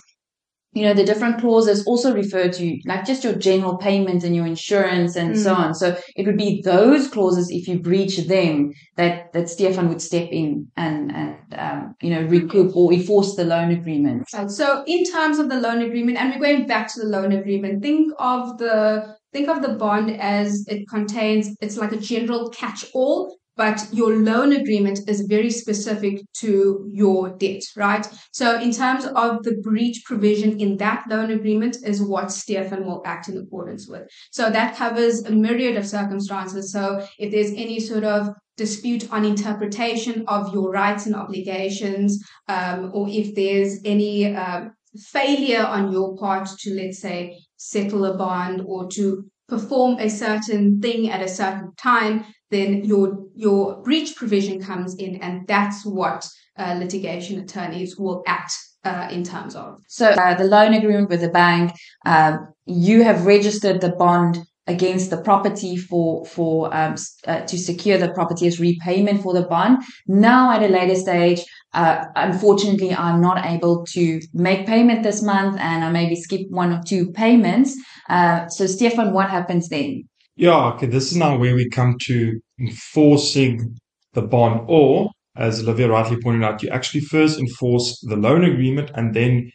you 0.72 0.84
know 0.84 0.94
the 0.94 1.04
different 1.04 1.40
clauses 1.40 1.84
also 1.84 2.14
refer 2.14 2.48
to 2.48 2.78
like 2.86 3.04
just 3.04 3.24
your 3.24 3.34
general 3.34 3.76
payment 3.76 4.22
and 4.22 4.36
your 4.36 4.46
insurance 4.46 5.16
and 5.16 5.34
mm. 5.34 5.42
so 5.42 5.54
on 5.54 5.74
so 5.74 5.96
it 6.16 6.26
would 6.26 6.36
be 6.36 6.62
those 6.64 7.08
clauses 7.08 7.50
if 7.50 7.66
you 7.66 7.78
breach 7.78 8.18
them 8.28 8.70
that 8.96 9.32
that 9.32 9.48
stefan 9.48 9.88
would 9.88 10.00
step 10.00 10.28
in 10.30 10.68
and 10.76 11.10
and 11.12 11.36
um, 11.54 11.94
you 12.00 12.10
know 12.10 12.22
recoup 12.22 12.74
or 12.76 12.92
enforce 12.92 13.34
the 13.34 13.44
loan 13.44 13.70
agreement 13.70 14.28
so 14.48 14.84
in 14.86 15.04
terms 15.04 15.38
of 15.38 15.48
the 15.48 15.60
loan 15.60 15.82
agreement 15.82 16.18
and 16.18 16.30
we're 16.30 16.54
going 16.54 16.66
back 16.66 16.92
to 16.92 17.00
the 17.00 17.06
loan 17.06 17.32
agreement 17.32 17.82
think 17.82 18.12
of 18.18 18.58
the 18.58 19.16
think 19.32 19.48
of 19.48 19.62
the 19.62 19.74
bond 19.74 20.10
as 20.10 20.64
it 20.68 20.88
contains 20.88 21.56
it's 21.60 21.76
like 21.76 21.92
a 21.92 21.96
general 21.96 22.50
catch 22.50 22.84
all 22.94 23.36
but 23.60 23.86
your 23.92 24.16
loan 24.16 24.52
agreement 24.52 25.00
is 25.06 25.20
very 25.28 25.50
specific 25.50 26.22
to 26.38 26.82
your 26.88 27.36
debt, 27.36 27.62
right? 27.76 28.08
So 28.32 28.58
in 28.58 28.72
terms 28.72 29.04
of 29.04 29.42
the 29.42 29.60
breach 29.62 30.02
provision 30.06 30.58
in 30.58 30.78
that 30.78 31.04
loan 31.10 31.30
agreement 31.30 31.76
is 31.84 32.00
what 32.00 32.32
Stefan 32.32 32.86
will 32.86 33.02
act 33.04 33.28
in 33.28 33.36
accordance 33.36 33.86
with. 33.86 34.08
So 34.30 34.48
that 34.48 34.76
covers 34.76 35.24
a 35.24 35.32
myriad 35.32 35.76
of 35.76 35.86
circumstances. 35.86 36.72
So 36.72 37.06
if 37.18 37.32
there's 37.32 37.50
any 37.50 37.80
sort 37.80 38.04
of 38.04 38.30
dispute 38.56 39.12
on 39.12 39.26
interpretation 39.26 40.24
of 40.26 40.54
your 40.54 40.70
rights 40.70 41.04
and 41.04 41.14
obligations, 41.14 42.18
um, 42.48 42.90
or 42.94 43.08
if 43.10 43.34
there's 43.34 43.80
any 43.84 44.34
uh, 44.34 44.70
failure 44.96 45.66
on 45.66 45.92
your 45.92 46.16
part 46.16 46.48
to, 46.60 46.74
let's 46.74 46.98
say, 46.98 47.38
settle 47.60 48.06
a 48.06 48.16
bond 48.16 48.62
or 48.66 48.88
to 48.88 49.22
perform 49.46 49.98
a 49.98 50.08
certain 50.08 50.80
thing 50.80 51.10
at 51.10 51.20
a 51.20 51.28
certain 51.28 51.72
time, 51.76 52.24
then 52.50 52.82
your 52.84 53.26
your 53.34 53.82
breach 53.82 54.16
provision 54.16 54.60
comes 54.62 54.96
in, 54.96 55.16
and 55.16 55.46
that's 55.46 55.84
what 55.84 56.26
uh, 56.58 56.74
litigation 56.78 57.38
attorneys 57.38 57.96
will 57.98 58.22
act 58.26 58.52
uh, 58.84 59.08
in 59.10 59.22
terms 59.22 59.54
of. 59.54 59.78
So 59.88 60.06
uh, 60.08 60.34
the 60.34 60.44
loan 60.44 60.72
agreement 60.72 61.10
with 61.10 61.20
the 61.20 61.28
bank, 61.28 61.72
um, 62.06 62.48
you 62.64 63.02
have 63.02 63.26
registered 63.26 63.80
the 63.82 63.94
bond 63.94 64.38
against 64.66 65.10
the 65.10 65.20
property 65.22 65.76
for 65.76 66.24
for 66.24 66.74
um, 66.74 66.94
uh, 67.26 67.40
to 67.40 67.58
secure 67.58 67.98
the 67.98 68.12
property 68.12 68.46
as 68.46 68.58
repayment 68.58 69.22
for 69.22 69.34
the 69.34 69.46
bond. 69.46 69.82
Now 70.06 70.52
at 70.52 70.62
a 70.62 70.68
later 70.68 70.94
stage, 70.94 71.44
uh, 71.72 72.04
unfortunately, 72.16 72.92
I'm 72.92 73.20
not 73.20 73.44
able 73.44 73.84
to 73.90 74.20
make 74.34 74.66
payment 74.66 75.02
this 75.02 75.22
month, 75.22 75.58
and 75.60 75.84
I 75.84 75.90
maybe 75.90 76.16
skip 76.16 76.46
one 76.50 76.72
or 76.72 76.82
two 76.84 77.10
payments. 77.12 77.76
Uh, 78.08 78.48
so 78.48 78.66
Stefan, 78.66 79.12
what 79.12 79.30
happens 79.30 79.68
then? 79.68 80.04
Yeah, 80.36 80.72
okay. 80.72 80.86
This 80.86 81.12
is 81.12 81.16
now 81.16 81.36
where 81.36 81.54
we 81.54 81.68
come 81.68 81.96
to 82.02 82.40
enforcing 82.58 83.76
the 84.14 84.22
bond, 84.22 84.62
or 84.66 85.10
as 85.36 85.62
Olivia 85.62 85.88
rightly 85.88 86.20
pointed 86.20 86.44
out, 86.44 86.62
you 86.62 86.68
actually 86.70 87.02
first 87.02 87.38
enforce 87.38 88.00
the 88.00 88.16
loan 88.16 88.44
agreement, 88.44 88.90
and 88.94 89.14
then 89.14 89.50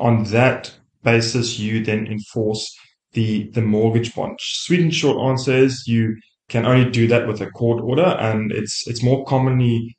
on 0.00 0.24
that 0.24 0.74
basis, 1.04 1.58
you 1.58 1.84
then 1.84 2.06
enforce 2.06 2.74
the 3.12 3.48
the 3.52 3.62
mortgage 3.62 4.14
bond. 4.14 4.38
Sweden's 4.40 4.96
short 4.96 5.18
answer 5.18 5.52
is 5.52 5.84
you 5.86 6.16
can 6.48 6.66
only 6.66 6.90
do 6.90 7.06
that 7.06 7.28
with 7.28 7.40
a 7.40 7.50
court 7.50 7.80
order, 7.82 8.16
and 8.18 8.50
it's 8.50 8.82
it's 8.88 9.04
more 9.04 9.24
commonly 9.24 9.96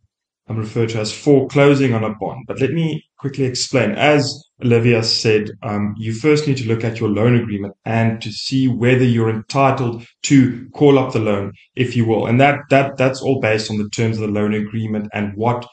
um, 0.48 0.58
referred 0.58 0.90
to 0.90 1.00
as 1.00 1.12
foreclosing 1.12 1.94
on 1.94 2.04
a 2.04 2.14
bond. 2.16 2.46
But 2.48 2.60
let 2.60 2.72
me 2.72 3.04
quickly 3.18 3.46
explain. 3.46 3.92
As 3.92 4.44
Olivia 4.64 5.04
said, 5.04 5.50
um, 5.64 5.96
you 5.98 6.14
first 6.14 6.48
need 6.48 6.58
to 6.58 6.68
look 6.68 6.84
at 6.84 7.00
your 7.00 7.10
loan 7.10 7.36
agreement 7.36 7.74
and 7.86 8.22
to 8.22 8.32
see 8.32 8.68
whether 8.68 9.04
you're 9.04 9.30
entitled 9.30 10.06
to 10.24 10.70
call 10.74 11.00
up 11.00 11.14
the 11.14 11.20
loan, 11.20 11.54
if 11.76 11.96
you 11.96 12.06
will, 12.06 12.28
and 12.28 12.40
that 12.40 12.60
that 12.70 12.98
that's 12.98 13.22
all 13.22 13.42
based 13.42 13.70
on 13.72 13.78
the 13.78 13.90
terms 13.90 14.18
of 14.18 14.22
the 14.22 14.40
loan 14.40 14.54
agreement 14.54 15.08
and 15.14 15.36
what 15.36 15.66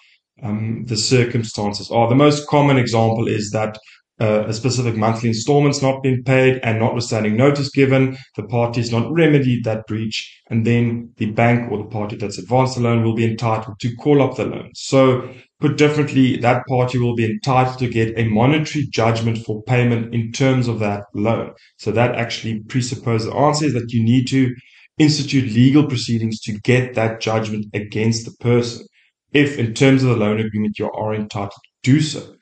um, 0.43 0.85
the 0.87 0.97
circumstances 0.97 1.91
are. 1.91 2.09
The 2.09 2.14
most 2.14 2.49
common 2.49 2.79
example 2.79 3.29
is 3.29 3.50
that 3.50 3.79
uh, 4.23 4.45
a 4.47 4.52
specific 4.52 4.97
monthly 4.97 5.29
installment's 5.29 5.83
not 5.83 6.00
been 6.00 6.23
paid 6.23 6.61
and 6.62 6.79
notwithstanding 6.79 7.37
notice 7.37 7.69
given, 7.71 8.17
the 8.37 8.45
party 8.45 8.81
has 8.81 8.93
not 8.93 9.11
remedied 9.12 9.64
that 9.64 9.85
breach, 9.88 10.41
and 10.49 10.64
then 10.64 11.11
the 11.17 11.26
bank 11.33 11.71
or 11.73 11.79
the 11.79 11.91
party 11.91 12.14
that's 12.14 12.38
advanced 12.38 12.76
the 12.76 12.81
loan 12.81 13.02
will 13.02 13.17
be 13.17 13.25
entitled 13.25 13.79
to 13.81 13.97
call 13.97 14.23
up 14.23 14.37
the 14.37 14.47
loan. 14.47 14.71
So, 14.75 15.29
put 15.61 15.76
differently, 15.76 16.37
that 16.37 16.64
party 16.69 16.99
will 16.99 17.17
be 17.17 17.25
entitled 17.25 17.79
to 17.81 17.88
get 17.88 18.17
a 18.17 18.29
monetary 18.29 18.87
judgment 18.93 19.38
for 19.38 19.62
payment 19.64 20.14
in 20.14 20.31
terms 20.31 20.69
of 20.69 20.79
that 20.79 21.02
loan. 21.14 21.52
So, 21.79 21.91
that 21.91 22.14
actually 22.14 22.61
presupposes 22.69 23.26
the 23.26 23.35
answer 23.35 23.67
is 23.67 23.75
that 23.75 23.93
you 23.93 24.05
need 24.05 24.29
to 24.29 24.55
institute 24.99 25.52
legal 25.52 25.85
proceedings 25.87 26.41
to 26.43 26.52
get 26.61 26.95
that 26.95 27.21
judgment 27.21 27.67
against 27.75 28.25
the 28.25 28.33
person. 28.38 28.87
If, 29.33 29.59
in 29.59 29.75
terms 29.75 30.05
of 30.05 30.11
the 30.11 30.17
loan 30.17 30.38
agreement, 30.38 30.79
you 30.79 30.91
are 30.93 31.12
entitled 31.12 31.50
to 31.50 31.91
do 31.91 32.00
so. 32.00 32.35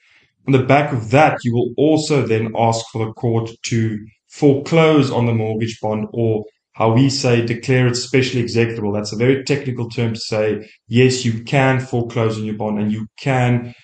On 0.47 0.53
the 0.53 0.65
back 0.65 0.93
of 0.93 1.11
that, 1.11 1.39
you 1.45 1.55
will 1.55 1.73
also 1.77 2.27
then 2.27 2.53
ask 2.57 2.85
for 2.91 3.05
the 3.05 3.13
court 3.13 3.51
to 3.65 3.99
foreclose 4.29 5.11
on 5.11 5.27
the 5.27 5.35
mortgage 5.35 5.79
bond 5.81 6.07
or 6.13 6.45
how 6.73 6.93
we 6.93 7.11
say 7.11 7.45
declare 7.45 7.89
it 7.89 7.97
specially 7.97 8.43
executable. 8.43 8.95
That's 8.95 9.13
a 9.13 9.17
very 9.17 9.45
technical 9.45 9.89
term 9.89 10.15
to 10.15 10.21
say, 10.21 10.69
yes, 10.89 11.25
you 11.25 11.45
can 11.45 11.81
foreclose 11.81 12.39
on 12.39 12.45
your 12.45 12.55
bond 12.55 12.79
and 12.79 12.93
you 12.93 13.07
can 13.19 13.75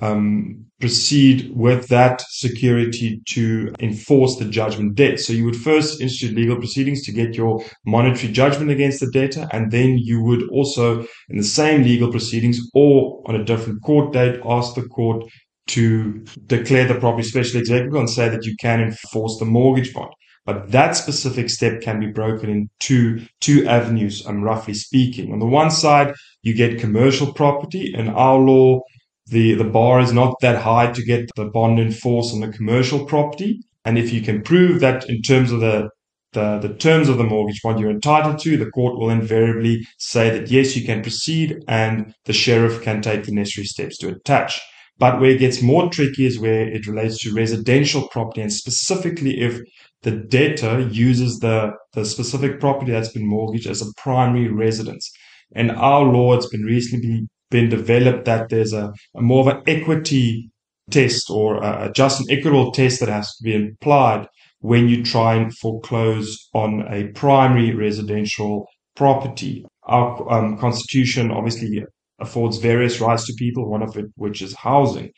um, 0.00 0.66
proceed 0.80 1.50
with 1.54 1.88
that 1.88 2.22
security 2.28 3.20
to 3.30 3.72
enforce 3.80 4.36
the 4.36 4.44
judgment 4.44 4.94
debt. 4.94 5.18
So 5.18 5.32
you 5.32 5.44
would 5.44 5.56
first 5.56 6.00
institute 6.00 6.36
legal 6.36 6.56
proceedings 6.56 7.02
to 7.04 7.12
get 7.12 7.34
your 7.34 7.64
monetary 7.84 8.32
judgment 8.32 8.70
against 8.70 9.00
the 9.00 9.10
debtor, 9.10 9.48
and 9.52 9.70
then 9.70 9.98
you 9.98 10.22
would 10.22 10.48
also, 10.50 11.06
in 11.28 11.38
the 11.38 11.44
same 11.44 11.82
legal 11.82 12.10
proceedings 12.10 12.60
or 12.74 13.22
on 13.26 13.36
a 13.36 13.44
different 13.44 13.82
court 13.82 14.12
date, 14.12 14.40
ask 14.44 14.74
the 14.74 14.82
court 14.82 15.24
to 15.68 16.24
declare 16.46 16.86
the 16.86 16.98
property 16.98 17.26
special 17.26 17.60
executable 17.60 17.98
and 17.98 18.10
say 18.10 18.28
that 18.28 18.44
you 18.44 18.54
can 18.60 18.80
enforce 18.80 19.38
the 19.38 19.44
mortgage 19.44 19.92
bond. 19.92 20.12
But 20.44 20.70
that 20.70 20.92
specific 20.92 21.50
step 21.50 21.80
can 21.80 21.98
be 21.98 22.06
broken 22.06 22.48
in 22.48 22.70
two, 22.78 23.26
two 23.40 23.66
avenues, 23.66 24.24
um, 24.26 24.42
roughly 24.42 24.74
speaking. 24.74 25.32
On 25.32 25.40
the 25.40 25.46
one 25.46 25.72
side, 25.72 26.14
you 26.42 26.54
get 26.54 26.78
commercial 26.78 27.34
property. 27.34 27.92
In 27.92 28.08
our 28.08 28.38
law, 28.38 28.80
the, 29.26 29.54
the 29.54 29.64
bar 29.64 29.98
is 29.98 30.12
not 30.12 30.36
that 30.42 30.62
high 30.62 30.92
to 30.92 31.02
get 31.04 31.28
the 31.34 31.46
bond 31.46 31.80
enforced 31.80 32.32
on 32.32 32.40
the 32.40 32.56
commercial 32.56 33.04
property. 33.04 33.60
And 33.84 33.98
if 33.98 34.12
you 34.12 34.20
can 34.22 34.42
prove 34.42 34.78
that 34.80 35.10
in 35.10 35.20
terms 35.20 35.50
of 35.50 35.58
the, 35.58 35.90
the, 36.32 36.60
the 36.60 36.74
terms 36.74 37.08
of 37.08 37.18
the 37.18 37.24
mortgage 37.24 37.60
bond 37.62 37.80
you're 37.80 37.90
entitled 37.90 38.38
to, 38.40 38.56
the 38.56 38.70
court 38.70 39.00
will 39.00 39.10
invariably 39.10 39.84
say 39.98 40.30
that 40.30 40.48
yes, 40.48 40.76
you 40.76 40.84
can 40.84 41.02
proceed 41.02 41.56
and 41.66 42.14
the 42.26 42.32
sheriff 42.32 42.82
can 42.82 43.02
take 43.02 43.24
the 43.24 43.32
necessary 43.32 43.66
steps 43.66 43.98
to 43.98 44.08
attach. 44.10 44.60
But 44.98 45.20
where 45.20 45.30
it 45.30 45.40
gets 45.40 45.62
more 45.62 45.90
tricky 45.90 46.26
is 46.26 46.38
where 46.38 46.66
it 46.68 46.86
relates 46.86 47.18
to 47.20 47.34
residential 47.34 48.08
property 48.08 48.40
and 48.40 48.52
specifically 48.52 49.40
if 49.40 49.60
the 50.02 50.12
debtor 50.12 50.88
uses 50.88 51.38
the, 51.38 51.72
the 51.92 52.04
specific 52.04 52.60
property 52.60 52.92
that's 52.92 53.12
been 53.12 53.26
mortgaged 53.26 53.66
as 53.66 53.82
a 53.82 53.92
primary 53.96 54.48
residence. 54.48 55.10
And 55.54 55.70
our 55.70 56.04
law, 56.04 56.34
it's 56.34 56.48
been 56.48 56.62
recently 56.62 57.28
been 57.50 57.68
developed 57.68 58.24
that 58.24 58.48
there's 58.48 58.72
a, 58.72 58.92
a 59.14 59.22
more 59.22 59.40
of 59.40 59.56
an 59.56 59.62
equity 59.66 60.50
test 60.90 61.30
or 61.30 61.62
a, 61.62 61.90
just 61.94 62.20
an 62.20 62.26
equitable 62.30 62.72
test 62.72 63.00
that 63.00 63.08
has 63.08 63.36
to 63.36 63.42
be 63.42 63.54
applied 63.54 64.26
when 64.60 64.88
you 64.88 65.04
try 65.04 65.34
and 65.34 65.56
foreclose 65.56 66.48
on 66.54 66.82
a 66.92 67.08
primary 67.08 67.74
residential 67.74 68.66
property. 68.94 69.64
Our 69.84 70.32
um, 70.32 70.58
constitution 70.58 71.30
obviously 71.30 71.84
affords 72.18 72.58
various 72.58 73.00
rights 73.00 73.26
to 73.26 73.34
people, 73.34 73.68
one 73.68 73.82
of 73.82 73.96
it 73.96 74.06
which 74.16 74.42
is 74.42 74.54
housing. 74.54 75.10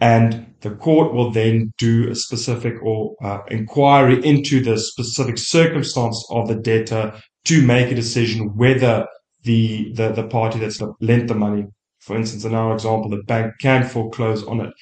And 0.00 0.54
the 0.60 0.70
court 0.70 1.14
will 1.14 1.30
then 1.30 1.72
do 1.78 2.10
a 2.10 2.14
specific 2.14 2.74
or 2.82 3.14
uh, 3.22 3.40
inquiry 3.48 4.24
into 4.24 4.62
the 4.62 4.78
specific 4.78 5.38
circumstance 5.38 6.26
of 6.30 6.48
the 6.48 6.56
debtor 6.56 7.20
to 7.44 7.62
make 7.62 7.90
a 7.90 7.94
decision 7.94 8.56
whether 8.56 9.06
the, 9.42 9.92
the, 9.94 10.08
the 10.10 10.26
party 10.26 10.58
that's 10.58 10.82
lent 11.00 11.28
the 11.28 11.34
money, 11.34 11.66
for 12.00 12.16
instance, 12.16 12.44
in 12.44 12.54
our 12.54 12.74
example, 12.74 13.10
the 13.10 13.22
bank 13.22 13.54
can 13.60 13.86
foreclose 13.86 14.44
on 14.44 14.60
it 14.60 14.72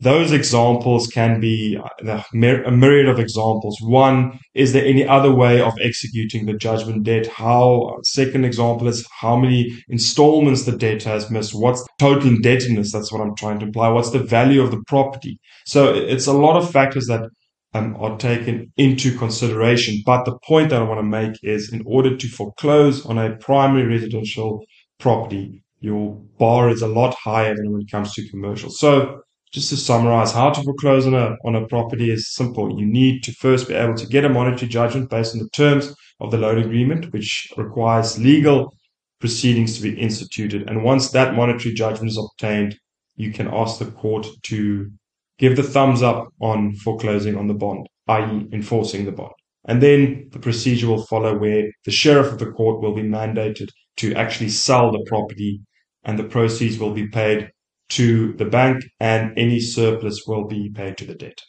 those 0.00 0.32
examples 0.32 1.06
can 1.06 1.40
be 1.40 1.78
uh, 1.78 2.22
a 2.32 2.70
myriad 2.70 3.08
of 3.08 3.20
examples. 3.20 3.78
One, 3.80 4.38
is 4.54 4.72
there 4.72 4.84
any 4.84 5.06
other 5.06 5.32
way 5.32 5.60
of 5.60 5.72
executing 5.80 6.46
the 6.46 6.54
judgment 6.54 7.04
debt? 7.04 7.26
How, 7.28 7.96
second 8.02 8.44
example 8.44 8.88
is 8.88 9.06
how 9.20 9.36
many 9.36 9.72
installments 9.88 10.64
the 10.64 10.76
debt 10.76 11.04
has 11.04 11.30
missed? 11.30 11.54
What's 11.54 11.86
total 11.98 12.28
indebtedness? 12.28 12.92
That's 12.92 13.12
what 13.12 13.20
I'm 13.20 13.36
trying 13.36 13.60
to 13.60 13.66
imply. 13.66 13.88
What's 13.88 14.10
the 14.10 14.18
value 14.18 14.62
of 14.62 14.72
the 14.72 14.82
property? 14.86 15.38
So 15.64 15.94
it's 15.94 16.26
a 16.26 16.32
lot 16.32 16.56
of 16.56 16.70
factors 16.70 17.06
that 17.06 17.28
um, 17.72 17.96
are 17.98 18.16
taken 18.16 18.72
into 18.76 19.16
consideration. 19.16 20.02
But 20.04 20.24
the 20.24 20.38
point 20.46 20.70
that 20.70 20.82
I 20.82 20.84
want 20.84 20.98
to 20.98 21.04
make 21.04 21.36
is 21.42 21.72
in 21.72 21.82
order 21.86 22.16
to 22.16 22.28
foreclose 22.28 23.04
on 23.06 23.18
a 23.18 23.36
primary 23.36 23.86
residential 23.86 24.64
property, 24.98 25.62
your 25.80 26.20
bar 26.38 26.70
is 26.70 26.82
a 26.82 26.88
lot 26.88 27.14
higher 27.14 27.54
than 27.54 27.70
when 27.70 27.82
it 27.82 27.90
comes 27.90 28.14
to 28.14 28.28
commercial. 28.30 28.70
So 28.70 29.20
just 29.54 29.68
to 29.68 29.76
summarize, 29.76 30.32
how 30.32 30.50
to 30.50 30.62
foreclose 30.64 31.06
on 31.06 31.14
a, 31.14 31.36
on 31.44 31.54
a 31.54 31.64
property 31.68 32.10
is 32.10 32.34
simple. 32.34 32.76
You 32.76 32.84
need 32.84 33.22
to 33.22 33.32
first 33.32 33.68
be 33.68 33.74
able 33.74 33.94
to 33.94 34.06
get 34.06 34.24
a 34.24 34.28
monetary 34.28 34.68
judgment 34.68 35.08
based 35.08 35.32
on 35.32 35.38
the 35.38 35.48
terms 35.50 35.94
of 36.20 36.32
the 36.32 36.38
loan 36.38 36.58
agreement, 36.58 37.12
which 37.12 37.52
requires 37.56 38.18
legal 38.18 38.74
proceedings 39.20 39.76
to 39.76 39.82
be 39.82 39.98
instituted. 39.98 40.68
And 40.68 40.82
once 40.82 41.12
that 41.12 41.36
monetary 41.36 41.72
judgment 41.72 42.10
is 42.10 42.18
obtained, 42.18 42.76
you 43.14 43.30
can 43.30 43.46
ask 43.46 43.78
the 43.78 43.92
court 43.92 44.26
to 44.44 44.90
give 45.38 45.54
the 45.54 45.62
thumbs 45.62 46.02
up 46.02 46.26
on 46.40 46.74
foreclosing 46.74 47.36
on 47.36 47.46
the 47.46 47.54
bond, 47.54 47.86
i.e., 48.08 48.48
enforcing 48.52 49.04
the 49.04 49.12
bond. 49.12 49.34
And 49.66 49.80
then 49.80 50.30
the 50.32 50.40
procedure 50.40 50.88
will 50.88 51.06
follow 51.06 51.38
where 51.38 51.70
the 51.84 51.92
sheriff 51.92 52.32
of 52.32 52.40
the 52.40 52.50
court 52.50 52.82
will 52.82 52.94
be 52.94 53.02
mandated 53.02 53.68
to 53.98 54.14
actually 54.14 54.48
sell 54.48 54.90
the 54.90 55.04
property 55.06 55.60
and 56.02 56.18
the 56.18 56.24
proceeds 56.24 56.76
will 56.76 56.90
be 56.90 57.06
paid 57.06 57.50
to 57.94 58.32
the 58.34 58.44
bank 58.44 58.84
and 59.00 59.32
any 59.38 59.60
surplus 59.60 60.26
will 60.26 60.46
be 60.46 60.70
paid 60.70 60.98
to 60.98 61.06
the 61.06 61.14
debt. 61.14 61.40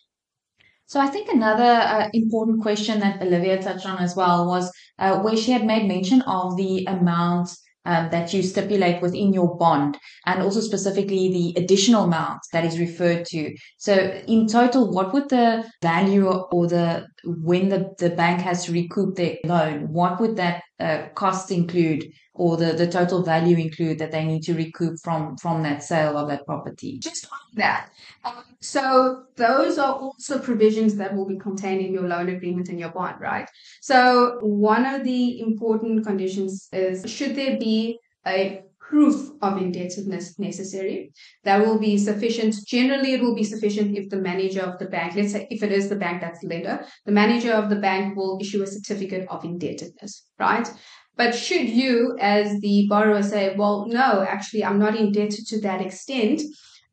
So 0.88 1.00
I 1.00 1.08
think 1.08 1.30
another 1.30 1.64
uh, 1.64 2.10
important 2.14 2.62
question 2.62 3.00
that 3.00 3.22
Olivia 3.22 3.62
touched 3.62 3.88
on 3.88 3.98
as 3.98 4.16
well 4.16 4.48
was 4.48 4.72
uh, 5.00 5.20
where 5.20 5.36
she 5.36 5.52
had 5.52 5.66
made 5.66 5.88
mention 5.88 6.22
of 6.22 6.58
the 6.58 6.86
amount 6.86 7.50
um, 7.86 8.10
that 8.12 8.34
you 8.34 8.42
stipulate 8.42 9.02
within 9.02 9.34
your 9.34 9.58
bond 9.58 9.98
and 10.26 10.42
also 10.42 10.60
specifically 10.60 11.32
the 11.32 11.62
additional 11.62 12.04
amount 12.04 12.40
that 12.52 12.66
is 12.66 12.80
referred 12.80 13.26
to. 13.26 13.56
So 13.78 13.94
in 14.28 14.48
total, 14.48 14.92
what 14.92 15.14
would 15.14 15.30
the 15.30 15.70
value 15.82 16.28
or 16.28 16.68
the 16.68 17.08
when 17.24 17.70
the, 17.70 17.94
the 17.98 18.10
bank 18.10 18.42
has 18.42 18.66
to 18.66 18.72
recoup 18.72 19.16
their 19.16 19.38
loan, 19.44 19.92
what 19.92 20.20
would 20.20 20.36
that 20.38 20.64
uh, 20.80 21.08
cost 21.16 21.52
include 21.52 22.06
or 22.36 22.58
the, 22.58 22.74
the 22.74 22.86
total 22.86 23.24
value 23.24 23.58
include 23.58 23.98
that 24.00 24.12
they 24.12 24.26
need 24.26 24.44
to 24.44 24.54
recoup 24.54 25.00
from 25.04 25.38
from 25.38 25.64
that 25.64 25.82
sale 25.84 26.18
of 26.18 26.28
that 26.28 26.46
property? 26.46 27.00
Just 27.00 27.26
on 27.32 27.40
that. 27.56 27.90
Um, 28.24 28.44
so 28.60 29.24
those 29.36 29.78
are 29.78 29.94
also 29.94 30.40
provisions 30.40 30.96
that 30.96 31.16
will 31.16 31.26
be 31.26 31.38
contained 31.38 31.82
in 31.82 31.94
your 31.94 32.08
loan 32.08 32.30
agreement 32.30 32.70
and 32.70 32.80
your 32.80 32.90
bond, 32.90 33.20
right? 33.20 33.50
So 33.82 34.38
one 34.42 34.86
of 34.86 35.04
the 35.04 35.40
important 35.40 36.06
conditions 36.06 36.68
is 36.72 37.10
should 37.10 37.36
there 37.36 37.58
be 37.58 38.00
a 38.28 38.66
proof 38.90 39.32
of 39.42 39.58
indebtedness 39.58 40.38
necessary. 40.38 41.12
That 41.44 41.66
will 41.66 41.80
be 41.80 41.98
sufficient. 41.98 42.56
Generally, 42.68 43.14
it 43.14 43.22
will 43.22 43.36
be 43.36 43.44
sufficient 43.44 43.98
if 43.98 44.10
the 44.10 44.18
manager 44.18 44.62
of 44.62 44.80
the 44.80 44.86
bank, 44.86 45.16
let's 45.16 45.32
say 45.32 45.48
if 45.50 45.64
it 45.64 45.72
is 45.72 45.90
the 45.90 45.96
bank 45.96 46.22
that's 46.22 46.40
the 46.42 46.48
lender, 46.48 46.86
the 47.06 47.12
manager 47.12 47.54
of 47.54 47.70
the 47.70 47.78
bank 47.78 48.16
will 48.16 48.38
issue 48.40 48.62
a 48.62 48.68
certificate 48.68 49.28
of 49.30 49.44
indebtedness, 49.44 50.28
right? 50.40 50.72
But 51.18 51.34
should 51.34 51.70
you, 51.70 52.18
as 52.20 52.60
the 52.60 52.88
borrower, 52.90 53.24
say, 53.24 53.56
well, 53.56 53.86
no, 53.88 54.26
actually, 54.28 54.66
I'm 54.66 54.80
not 54.80 54.96
indebted 54.98 55.48
to 55.48 55.62
that 55.62 55.82
extent, 55.82 56.42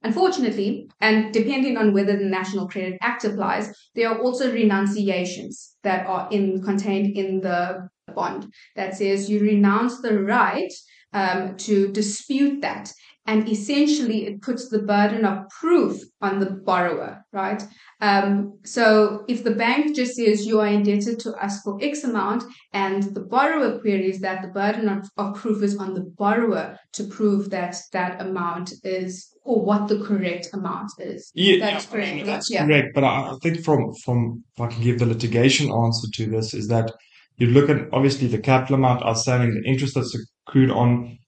Unfortunately, 0.05 0.91
and 1.01 1.33
depending 1.33 1.77
on 1.77 1.93
whether 1.93 2.17
the 2.17 2.25
National 2.25 2.67
Credit 2.69 2.99
Act 3.01 3.25
applies, 3.25 3.73
there 3.95 4.09
are 4.09 4.21
also 4.21 4.53
renunciations 4.53 5.77
that 5.85 6.07
are 6.07 6.29
in 6.33 6.61
contained 6.63 7.17
in 7.17 7.41
the 7.41 7.89
bond 8.15 8.53
that 8.75 8.97
says 8.97 9.31
you 9.31 9.41
renounce 9.41 10.01
the 10.01 10.21
right 10.21 10.73
um, 11.13 11.57
to 11.59 11.89
dispute 11.93 12.61
that. 12.63 12.93
And 13.25 13.49
essentially, 13.49 14.27
it 14.27 14.43
puts 14.43 14.69
the 14.69 14.81
burden 14.81 15.25
of 15.25 15.49
proof 15.49 16.01
on 16.21 16.41
the 16.41 16.51
borrower, 16.51 17.25
right? 17.33 17.63
Um, 18.01 18.59
so 18.65 19.25
if 19.29 19.45
the 19.45 19.55
bank 19.55 19.95
just 19.95 20.17
says 20.17 20.45
you 20.45 20.59
are 20.59 20.67
indebted 20.67 21.21
to 21.21 21.33
us 21.35 21.63
for 21.63 21.79
X 21.81 22.03
amount 22.03 22.43
and 22.73 23.05
the 23.15 23.21
borrower 23.21 23.79
queries 23.79 24.21
that, 24.23 24.43
the 24.43 24.49
burden 24.49 24.89
of, 24.89 25.09
of 25.19 25.37
proof 25.37 25.63
is 25.63 25.77
on 25.77 25.95
the 25.95 26.01
borrower 26.19 26.77
to 26.95 27.05
prove 27.05 27.49
that 27.51 27.77
that 27.93 28.21
amount 28.21 28.73
is 28.83 29.33
or 29.45 29.65
what 29.65 29.87
the 29.87 30.01
correct 30.01 30.49
amount 30.53 30.91
is. 30.99 31.31
Yeah, 31.35 31.65
that's 31.65 31.85
yeah, 31.85 31.91
correct. 31.93 32.11
I 32.11 32.15
mean, 32.17 32.27
that's 32.27 32.51
yeah. 32.51 32.67
correct. 32.67 32.89
But 32.93 33.05
I, 33.05 33.31
I 33.31 33.37
think 33.41 33.65
from 33.65 33.93
from 34.05 34.43
if 34.57 34.61
I 34.61 34.67
can 34.67 34.83
give 34.83 34.99
the 34.99 35.07
litigation 35.07 35.71
answer 35.71 36.09
to 36.13 36.27
this 36.27 36.55
is 36.55 36.67
that 36.69 36.93
you 37.37 37.49
look 37.49 37.71
at 37.71 37.89
obviously 37.93 38.29
the 38.29 38.39
capital 38.39 38.77
amount 38.77 39.05
outstanding, 39.05 39.55
the 39.55 39.69
interest 39.69 39.95
that's 39.95 40.17
accrued 40.53 40.71
on 40.71 41.19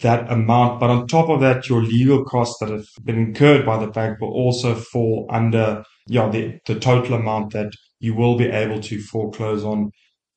that 0.00 0.30
amount. 0.30 0.80
But 0.80 0.90
on 0.90 1.06
top 1.06 1.28
of 1.28 1.40
that, 1.40 1.68
your 1.68 1.82
legal 1.82 2.24
costs 2.24 2.58
that 2.60 2.68
have 2.68 2.86
been 3.04 3.18
incurred 3.18 3.64
by 3.64 3.78
the 3.78 3.90
bank 3.90 4.20
will 4.20 4.32
also 4.32 4.74
fall 4.74 5.26
under 5.30 5.84
yeah, 6.06 6.28
the, 6.28 6.58
the 6.66 6.78
total 6.78 7.14
amount 7.14 7.52
that 7.52 7.72
you 8.00 8.14
will 8.14 8.36
be 8.36 8.46
able 8.46 8.80
to 8.80 9.00
foreclose 9.00 9.64
on 9.64 9.90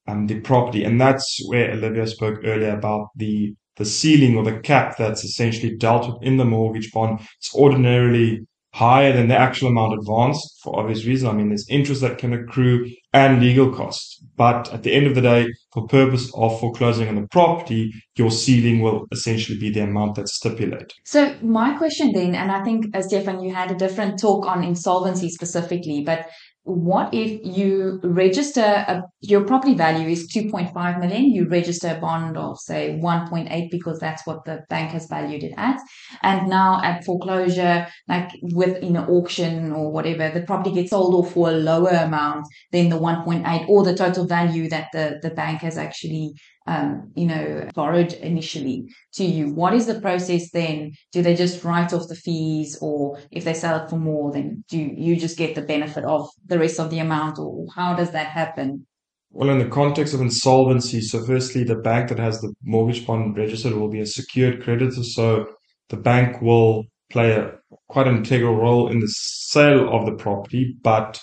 um, 0.07 0.27
the 0.27 0.39
property. 0.39 0.83
And 0.83 1.01
that's 1.01 1.39
where 1.47 1.71
Olivia 1.71 2.07
spoke 2.07 2.39
earlier 2.43 2.75
about 2.75 3.09
the 3.15 3.55
the 3.75 3.85
ceiling 3.85 4.35
or 4.35 4.43
the 4.43 4.59
cap 4.59 4.97
that's 4.97 5.23
essentially 5.23 5.75
dealt 5.77 6.07
with 6.07 6.23
in 6.23 6.37
the 6.37 6.45
mortgage 6.45 6.91
bond. 6.91 7.19
It's 7.37 7.53
ordinarily 7.53 8.39
higher 8.77 9.11
than 9.11 9.27
the 9.27 9.35
actual 9.35 9.69
amount 9.69 9.97
advanced 9.99 10.59
for 10.61 10.79
obvious 10.79 11.03
reasons. 11.03 11.27
I 11.31 11.35
mean, 11.35 11.49
there's 11.49 11.67
interest 11.67 12.01
that 12.01 12.19
can 12.19 12.31
accrue 12.31 12.87
and 13.11 13.41
legal 13.41 13.73
costs. 13.73 14.23
But 14.35 14.71
at 14.71 14.83
the 14.83 14.93
end 14.93 15.07
of 15.07 15.15
the 15.15 15.21
day, 15.21 15.47
for 15.73 15.87
purpose 15.87 16.31
of 16.35 16.59
foreclosing 16.59 17.07
on 17.07 17.15
the 17.15 17.27
property, 17.29 17.91
your 18.17 18.29
ceiling 18.29 18.81
will 18.81 19.07
essentially 19.11 19.57
be 19.57 19.71
the 19.71 19.81
amount 19.81 20.13
that's 20.13 20.35
stipulated. 20.35 20.91
So 21.05 21.35
my 21.41 21.75
question 21.75 22.11
then, 22.13 22.35
and 22.35 22.51
I 22.51 22.63
think 22.63 22.95
uh, 22.95 23.01
Stefan, 23.01 23.41
you 23.41 23.51
had 23.51 23.71
a 23.71 23.75
different 23.75 24.19
talk 24.19 24.45
on 24.45 24.63
insolvency 24.63 25.29
specifically, 25.29 26.03
but 26.03 26.27
what 26.67 27.13
if 27.13 27.39
you 27.45 28.01
register 28.03 28.61
a, 28.61 29.01
your 29.21 29.45
property 29.45 29.73
value 29.73 30.09
is 30.09 30.29
2.5 30.33 30.99
million 30.99 31.31
you 31.31 31.47
register 31.47 31.95
a 31.95 32.01
bond 32.01 32.35
of 32.35 32.59
say 32.59 32.99
1.8 33.01 33.71
because 33.71 33.99
that's 33.99 34.27
what 34.27 34.43
the 34.43 34.59
bank 34.69 34.91
has 34.91 35.07
valued 35.07 35.43
it 35.43 35.53
at. 35.55 35.79
And 36.23 36.49
now 36.49 36.81
at 36.83 37.05
foreclosure 37.05 37.87
like 38.09 38.31
with 38.41 38.83
in 38.83 38.97
an 38.97 39.07
auction 39.07 39.71
or 39.71 39.91
whatever 39.91 40.29
the 40.29 40.45
property 40.45 40.75
gets 40.75 40.89
sold 40.89 41.15
off 41.15 41.33
for 41.33 41.49
a 41.49 41.53
lower 41.53 41.89
amount 41.89 42.45
than 42.73 42.89
the 42.89 42.99
1.8 42.99 43.69
or 43.69 43.83
the 43.85 43.95
total 43.95 44.27
value 44.27 44.67
that 44.69 44.89
the 44.91 45.19
the 45.21 45.29
bank 45.29 45.61
has 45.61 45.77
actually 45.77 46.33
um, 46.67 47.11
you 47.15 47.25
know, 47.25 47.67
borrowed 47.73 48.13
initially 48.13 48.85
to 49.13 49.23
you, 49.23 49.53
what 49.53 49.73
is 49.73 49.87
the 49.87 50.01
process 50.01 50.51
then? 50.51 50.91
Do 51.11 51.21
they 51.21 51.35
just 51.35 51.63
write 51.63 51.93
off 51.93 52.07
the 52.07 52.15
fees, 52.15 52.77
or 52.81 53.19
if 53.31 53.45
they 53.45 53.53
sell 53.53 53.83
it 53.83 53.89
for 53.89 53.97
more, 53.97 54.31
then 54.31 54.63
do 54.69 54.77
you 54.77 55.15
just 55.15 55.37
get 55.37 55.55
the 55.55 55.61
benefit 55.61 56.03
of 56.03 56.29
the 56.45 56.59
rest 56.59 56.79
of 56.79 56.89
the 56.89 56.99
amount, 56.99 57.39
or 57.39 57.65
how 57.73 57.95
does 57.95 58.11
that 58.11 58.27
happen? 58.27 58.85
Well, 59.31 59.49
in 59.49 59.59
the 59.59 59.65
context 59.65 60.13
of 60.13 60.21
insolvency, 60.21 61.01
so 61.01 61.23
firstly, 61.23 61.63
the 61.63 61.75
bank 61.75 62.09
that 62.09 62.19
has 62.19 62.41
the 62.41 62.53
mortgage 62.63 63.05
bond 63.05 63.37
registered 63.37 63.73
will 63.73 63.89
be 63.89 63.99
a 64.01 64.05
secured 64.05 64.63
creditor. 64.63 65.03
So 65.03 65.47
the 65.89 65.97
bank 65.97 66.41
will 66.41 66.85
play 67.09 67.31
a 67.31 67.51
quite 67.87 68.07
an 68.07 68.17
integral 68.17 68.55
role 68.55 68.89
in 68.89 68.99
the 68.99 69.07
sale 69.07 69.93
of 69.93 70.05
the 70.05 70.15
property, 70.15 70.75
but 70.81 71.19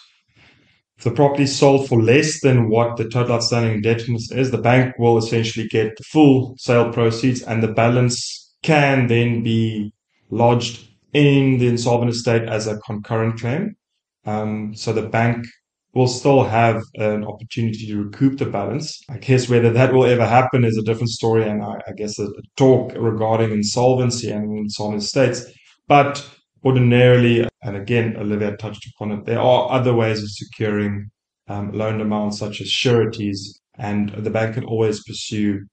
the 1.04 1.10
property 1.10 1.46
sold 1.46 1.88
for 1.88 2.02
less 2.02 2.40
than 2.40 2.70
what 2.70 2.96
the 2.96 3.08
total 3.08 3.36
outstanding 3.36 3.74
indebtedness 3.74 4.32
is, 4.32 4.50
the 4.50 4.58
bank 4.58 4.98
will 4.98 5.18
essentially 5.18 5.68
get 5.68 5.96
the 5.96 6.04
full 6.04 6.54
sale 6.58 6.90
proceeds 6.92 7.42
and 7.42 7.62
the 7.62 7.72
balance 7.72 8.54
can 8.62 9.06
then 9.06 9.42
be 9.42 9.92
lodged 10.30 10.88
in 11.12 11.58
the 11.58 11.68
insolvent 11.68 12.10
estate 12.10 12.48
as 12.48 12.66
a 12.66 12.78
concurrent 12.78 13.38
claim. 13.38 13.76
Um, 14.24 14.74
so 14.74 14.94
the 14.94 15.06
bank 15.06 15.46
will 15.92 16.08
still 16.08 16.42
have 16.42 16.82
an 16.94 17.24
opportunity 17.24 17.86
to 17.86 18.02
recoup 18.02 18.38
the 18.38 18.46
balance. 18.46 19.00
I 19.08 19.18
guess 19.18 19.48
whether 19.48 19.70
that 19.72 19.92
will 19.92 20.06
ever 20.06 20.26
happen 20.26 20.64
is 20.64 20.76
a 20.76 20.82
different 20.82 21.10
story, 21.10 21.48
and 21.48 21.62
I, 21.62 21.80
I 21.86 21.92
guess 21.92 22.18
a, 22.18 22.24
a, 22.24 22.42
talk 22.56 22.92
regarding 22.96 23.52
insolvency 23.52 24.30
and 24.30 24.58
insolvent 24.58 25.02
estates. 25.02 25.44
But 25.86 26.26
ordinarily, 26.64 27.46
and 27.62 27.76
again, 27.76 28.16
Olivia 28.16 28.56
touched 28.56 28.86
upon 28.86 29.12
it, 29.12 29.24
there 29.24 29.40
are 29.40 29.70
other 29.70 29.94
ways 29.94 30.22
of 30.22 30.30
securing 30.30 31.10
um, 31.48 31.72
loan 31.72 32.00
amounts 32.00 32.38
such 32.38 32.60
as 32.60 32.68
sureties, 32.68 33.60
and 33.78 34.10
the 34.10 34.30
bank 34.30 34.54
can 34.54 34.64
always 34.64 35.04
pursue 35.04 35.66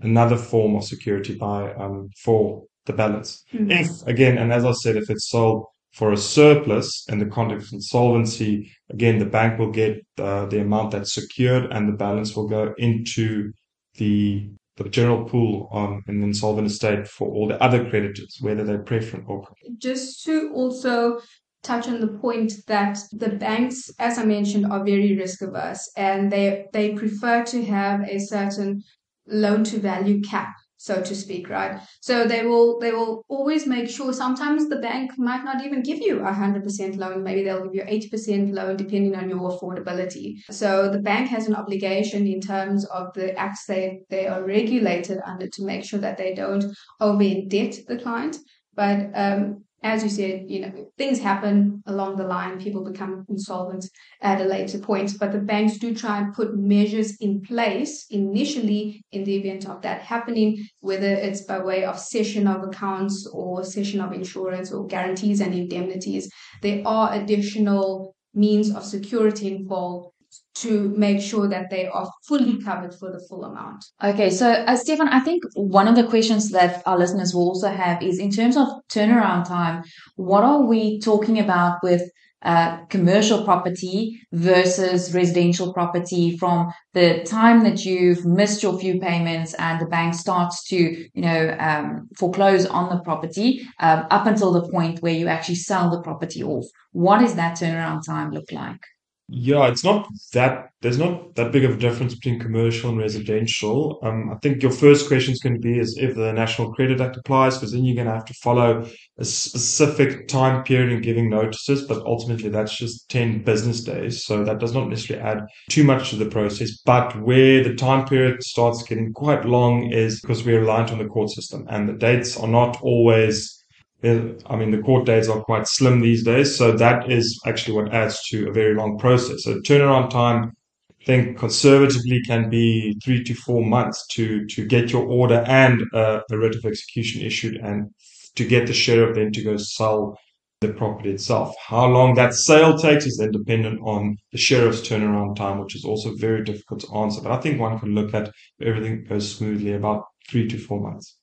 another 0.00 0.36
form 0.36 0.76
of 0.76 0.84
security 0.84 1.34
by 1.34 1.72
um, 1.74 2.08
for 2.22 2.64
the 2.86 2.92
balance. 2.92 3.44
Mm-hmm. 3.52 3.70
If 3.70 4.06
again, 4.06 4.38
and 4.38 4.52
as 4.52 4.64
I 4.64 4.72
said, 4.72 4.96
if 4.96 5.10
it's 5.10 5.28
sold 5.28 5.66
for 5.92 6.12
a 6.12 6.16
surplus 6.16 7.04
in 7.08 7.18
the 7.18 7.26
context 7.26 7.68
of 7.68 7.74
insolvency, 7.74 8.70
again, 8.90 9.18
the 9.18 9.26
bank 9.26 9.58
will 9.58 9.70
get 9.72 10.04
uh, 10.18 10.46
the 10.46 10.60
amount 10.60 10.92
that's 10.92 11.14
secured, 11.14 11.70
and 11.72 11.88
the 11.88 11.96
balance 11.96 12.34
will 12.34 12.48
go 12.48 12.74
into 12.78 13.52
the 13.96 14.48
the 14.84 14.90
general 14.90 15.24
pool 15.24 15.68
on 15.72 16.02
an 16.06 16.22
insolvent 16.22 16.66
estate 16.66 17.06
for 17.08 17.28
all 17.28 17.48
the 17.48 17.62
other 17.62 17.88
creditors, 17.88 18.38
whether 18.40 18.64
they're 18.64 18.82
preferent 18.82 19.28
or. 19.28 19.46
Just 19.78 20.24
to 20.24 20.50
also 20.54 21.20
touch 21.62 21.88
on 21.88 22.00
the 22.00 22.18
point 22.18 22.52
that 22.66 22.98
the 23.12 23.30
banks, 23.30 23.90
as 23.98 24.18
I 24.18 24.24
mentioned, 24.24 24.66
are 24.66 24.84
very 24.84 25.16
risk 25.16 25.42
averse 25.42 25.90
and 25.96 26.30
they 26.30 26.66
they 26.72 26.94
prefer 26.94 27.44
to 27.44 27.64
have 27.64 28.02
a 28.02 28.18
certain 28.18 28.82
loan 29.26 29.64
to 29.64 29.78
value 29.78 30.20
cap 30.22 30.54
so 30.78 31.02
to 31.02 31.14
speak 31.14 31.50
right? 31.50 31.80
So 32.00 32.26
they 32.26 32.46
will 32.46 32.78
they 32.78 32.92
will 32.92 33.24
always 33.28 33.66
make 33.66 33.90
sure 33.90 34.12
sometimes 34.12 34.68
the 34.68 34.78
bank 34.78 35.18
might 35.18 35.44
not 35.44 35.64
even 35.64 35.82
give 35.82 35.98
you 35.98 36.20
a 36.20 36.32
100% 36.32 36.96
loan. 36.96 37.22
Maybe 37.22 37.42
they'll 37.42 37.64
give 37.64 37.74
you 37.74 37.82
80% 37.82 38.54
loan 38.54 38.76
depending 38.76 39.16
on 39.16 39.28
your 39.28 39.50
affordability. 39.50 40.38
So 40.50 40.88
the 40.88 41.00
bank 41.00 41.28
has 41.28 41.48
an 41.48 41.56
obligation 41.56 42.26
in 42.26 42.40
terms 42.40 42.84
of 42.86 43.12
the 43.14 43.36
acts 43.36 43.66
they 43.66 44.00
they 44.08 44.28
are 44.28 44.44
regulated 44.44 45.18
under 45.26 45.48
to 45.48 45.64
make 45.64 45.84
sure 45.84 46.00
that 46.00 46.16
they 46.16 46.32
don't 46.32 46.64
over 47.00 47.22
indebt 47.22 47.84
the 47.86 47.98
client. 47.98 48.36
But 48.74 49.10
um, 49.14 49.64
as 49.88 50.02
you 50.02 50.10
said, 50.10 50.44
you 50.48 50.60
know, 50.60 50.90
things 50.96 51.18
happen 51.20 51.82
along 51.86 52.16
the 52.16 52.26
line. 52.26 52.60
People 52.60 52.84
become 52.84 53.24
insolvent 53.28 53.88
at 54.20 54.40
a 54.40 54.44
later 54.44 54.78
point, 54.78 55.12
but 55.18 55.32
the 55.32 55.38
banks 55.38 55.78
do 55.78 55.94
try 55.94 56.18
and 56.18 56.34
put 56.34 56.56
measures 56.56 57.16
in 57.20 57.40
place 57.40 58.06
initially 58.10 59.04
in 59.12 59.24
the 59.24 59.36
event 59.36 59.68
of 59.68 59.82
that 59.82 60.02
happening, 60.02 60.66
whether 60.80 61.08
it's 61.08 61.42
by 61.42 61.58
way 61.58 61.84
of 61.84 61.98
cession 61.98 62.46
of 62.46 62.62
accounts 62.62 63.26
or 63.32 63.64
cession 63.64 64.00
of 64.00 64.12
insurance 64.12 64.72
or 64.72 64.86
guarantees 64.86 65.40
and 65.40 65.54
indemnities. 65.54 66.30
There 66.62 66.82
are 66.86 67.14
additional 67.14 68.14
means 68.34 68.74
of 68.74 68.84
security 68.84 69.54
involved 69.54 70.14
to 70.62 70.92
make 70.96 71.20
sure 71.20 71.48
that 71.48 71.70
they 71.70 71.86
are 71.86 72.10
fully 72.26 72.60
covered 72.62 72.94
for 72.94 73.10
the 73.10 73.24
full 73.28 73.44
amount. 73.44 73.84
Okay, 74.02 74.30
so 74.30 74.50
uh, 74.50 74.76
Stefan, 74.76 75.08
I 75.08 75.20
think 75.20 75.42
one 75.54 75.88
of 75.88 75.96
the 75.96 76.06
questions 76.06 76.50
that 76.50 76.82
our 76.86 76.98
listeners 76.98 77.34
will 77.34 77.48
also 77.48 77.68
have 77.68 78.02
is 78.02 78.18
in 78.18 78.30
terms 78.30 78.56
of 78.56 78.68
turnaround 78.88 79.46
time, 79.46 79.84
what 80.16 80.44
are 80.44 80.62
we 80.62 81.00
talking 81.00 81.38
about 81.38 81.78
with 81.82 82.02
uh, 82.42 82.84
commercial 82.86 83.42
property 83.44 84.20
versus 84.32 85.12
residential 85.12 85.72
property 85.72 86.36
from 86.36 86.72
the 86.94 87.20
time 87.24 87.64
that 87.64 87.84
you've 87.84 88.24
missed 88.24 88.62
your 88.62 88.78
few 88.78 89.00
payments 89.00 89.54
and 89.54 89.80
the 89.80 89.86
bank 89.86 90.14
starts 90.14 90.62
to, 90.68 90.76
you 90.76 91.20
know, 91.20 91.56
um, 91.58 92.08
foreclose 92.16 92.64
on 92.66 92.88
the 92.90 93.02
property 93.02 93.66
um, 93.80 94.06
up 94.10 94.26
until 94.26 94.52
the 94.52 94.68
point 94.70 95.02
where 95.02 95.14
you 95.14 95.26
actually 95.26 95.56
sell 95.56 95.90
the 95.90 96.00
property 96.00 96.42
off. 96.42 96.64
What 96.92 97.18
does 97.18 97.34
that 97.34 97.58
turnaround 97.58 98.06
time 98.06 98.30
look 98.30 98.52
like? 98.52 98.80
Yeah, 99.30 99.68
it's 99.68 99.84
not 99.84 100.08
that 100.32 100.70
there's 100.80 100.96
not 100.96 101.34
that 101.34 101.52
big 101.52 101.64
of 101.64 101.72
a 101.72 101.76
difference 101.76 102.14
between 102.14 102.40
commercial 102.40 102.88
and 102.88 102.98
residential. 102.98 103.98
Um, 104.02 104.30
I 104.32 104.36
think 104.36 104.62
your 104.62 104.70
first 104.70 105.06
question 105.06 105.34
is 105.34 105.40
going 105.40 105.54
to 105.54 105.60
be 105.60 105.78
is 105.78 105.98
if 106.00 106.14
the 106.14 106.32
National 106.32 106.72
Credit 106.72 106.98
Act 106.98 107.18
applies, 107.18 107.56
because 107.58 107.72
then 107.72 107.84
you're 107.84 107.94
going 107.94 108.06
to 108.06 108.14
have 108.14 108.24
to 108.24 108.34
follow 108.34 108.88
a 109.18 109.24
specific 109.26 110.28
time 110.28 110.64
period 110.64 110.92
in 110.92 111.02
giving 111.02 111.28
notices. 111.28 111.82
But 111.82 112.06
ultimately, 112.06 112.48
that's 112.48 112.74
just 112.74 113.10
ten 113.10 113.42
business 113.42 113.82
days, 113.82 114.24
so 114.24 114.44
that 114.44 114.60
does 114.60 114.72
not 114.72 114.88
necessarily 114.88 115.22
add 115.22 115.46
too 115.68 115.84
much 115.84 116.08
to 116.08 116.16
the 116.16 116.30
process. 116.30 116.78
But 116.78 117.20
where 117.20 117.62
the 117.62 117.74
time 117.74 118.06
period 118.06 118.42
starts 118.42 118.82
getting 118.82 119.12
quite 119.12 119.44
long 119.44 119.92
is 119.92 120.22
because 120.22 120.42
we're 120.42 120.60
reliant 120.60 120.90
on 120.90 120.98
the 120.98 121.04
court 121.04 121.28
system, 121.28 121.66
and 121.68 121.86
the 121.86 121.92
dates 121.92 122.38
are 122.38 122.48
not 122.48 122.80
always 122.80 123.57
I 124.02 124.56
mean, 124.56 124.70
the 124.70 124.82
court 124.84 125.06
dates 125.06 125.28
are 125.28 125.40
quite 125.40 125.66
slim 125.66 126.00
these 126.00 126.24
days. 126.24 126.56
So 126.56 126.72
that 126.72 127.10
is 127.10 127.40
actually 127.46 127.74
what 127.74 127.92
adds 127.92 128.22
to 128.28 128.48
a 128.48 128.52
very 128.52 128.74
long 128.74 128.98
process. 128.98 129.42
So 129.42 129.60
turnaround 129.60 130.10
time, 130.10 130.52
I 131.00 131.04
think 131.04 131.38
conservatively 131.38 132.22
can 132.26 132.48
be 132.48 132.96
three 133.04 133.24
to 133.24 133.34
four 133.34 133.64
months 133.64 134.06
to, 134.12 134.46
to 134.46 134.66
get 134.66 134.92
your 134.92 135.04
order 135.04 135.44
and 135.46 135.82
a, 135.94 136.20
a 136.30 136.38
writ 136.38 136.54
of 136.54 136.64
execution 136.64 137.22
issued 137.22 137.56
and 137.56 137.90
to 138.36 138.46
get 138.46 138.66
the 138.66 138.72
sheriff 138.72 139.16
then 139.16 139.32
to 139.32 139.42
go 139.42 139.56
sell 139.56 140.16
the 140.60 140.72
property 140.72 141.10
itself. 141.10 141.54
How 141.60 141.86
long 141.86 142.14
that 142.14 142.34
sale 142.34 142.76
takes 142.76 143.06
is 143.06 143.16
then 143.16 143.30
dependent 143.30 143.80
on 143.82 144.16
the 144.32 144.38
sheriff's 144.38 144.80
turnaround 144.80 145.36
time, 145.36 145.58
which 145.58 145.76
is 145.76 145.84
also 145.84 146.14
very 146.16 146.44
difficult 146.44 146.80
to 146.80 146.94
answer. 146.94 147.20
But 147.20 147.32
I 147.32 147.40
think 147.40 147.60
one 147.60 147.78
can 147.78 147.94
look 147.94 148.14
at 148.14 148.32
everything 148.60 149.04
goes 149.04 149.34
smoothly 149.36 149.72
about 149.72 150.04
three 150.28 150.48
to 150.48 150.58
four 150.58 150.80
months. 150.80 151.17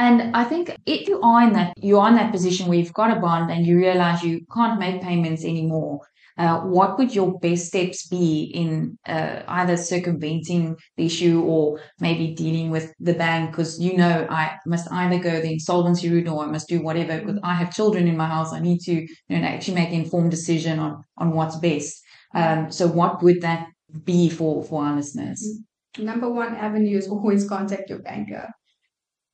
And 0.00 0.34
I 0.34 0.44
think 0.44 0.74
if 0.86 1.08
you 1.08 1.20
are 1.20 1.42
in 1.42 1.52
that, 1.52 1.74
you're 1.76 2.08
in 2.08 2.14
that 2.14 2.32
position 2.32 2.66
where 2.66 2.78
you've 2.78 2.94
got 2.94 3.14
a 3.14 3.20
bond 3.20 3.50
and 3.50 3.66
you 3.66 3.76
realize 3.76 4.22
you 4.22 4.40
can't 4.50 4.80
make 4.80 5.02
payments 5.02 5.44
anymore. 5.44 6.00
Uh, 6.38 6.60
what 6.60 6.96
would 6.96 7.14
your 7.14 7.38
best 7.40 7.66
steps 7.66 8.08
be 8.08 8.44
in 8.44 8.96
uh, 9.06 9.42
either 9.46 9.76
circumventing 9.76 10.74
the 10.96 11.04
issue 11.04 11.42
or 11.42 11.82
maybe 11.98 12.34
dealing 12.34 12.70
with 12.70 12.94
the 12.98 13.12
bank? 13.12 13.50
Because 13.50 13.78
you 13.78 13.98
know, 13.98 14.26
I 14.30 14.56
must 14.64 14.90
either 14.90 15.18
go 15.18 15.42
the 15.42 15.52
insolvency 15.52 16.08
route 16.08 16.28
or 16.28 16.44
I 16.44 16.46
must 16.46 16.70
do 16.70 16.80
whatever. 16.80 17.18
Because 17.18 17.38
I 17.42 17.52
have 17.52 17.74
children 17.74 18.08
in 18.08 18.16
my 18.16 18.26
house, 18.26 18.54
I 18.54 18.60
need 18.60 18.80
to 18.86 18.94
you 18.94 19.38
know 19.38 19.46
actually 19.46 19.74
make 19.74 19.90
an 19.90 20.00
informed 20.04 20.30
decision 20.30 20.78
on 20.78 21.04
on 21.18 21.32
what's 21.32 21.56
best. 21.56 22.02
Um, 22.34 22.72
so, 22.72 22.86
what 22.86 23.22
would 23.22 23.42
that 23.42 23.66
be 24.04 24.30
for 24.30 24.64
for 24.64 24.82
our 24.82 24.96
listeners? 24.96 25.46
Number 25.98 26.30
one 26.30 26.54
avenue 26.56 26.96
is 26.96 27.06
always 27.06 27.46
contact 27.46 27.90
your 27.90 27.98
banker. 27.98 28.48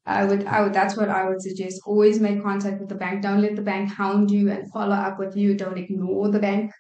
I 0.07 0.25
would, 0.25 0.45
I 0.47 0.63
would, 0.63 0.73
that's 0.73 0.97
what 0.97 1.09
I 1.09 1.29
would 1.29 1.43
suggest. 1.43 1.83
Always 1.85 2.21
make 2.21 2.43
contact 2.43 2.81
with 2.81 2.89
the 2.89 2.95
bank. 2.95 3.23
Don't 3.23 3.43
let 3.43 3.57
the 3.57 3.63
bank 3.63 3.93
hound 3.93 4.31
you 4.31 4.51
and 4.51 4.71
follow 4.71 4.95
up 4.95 5.19
with 5.19 5.37
you. 5.37 5.57
Don't 5.57 5.79
ignore 5.79 6.31
the 6.31 6.39
bank. 6.39 6.71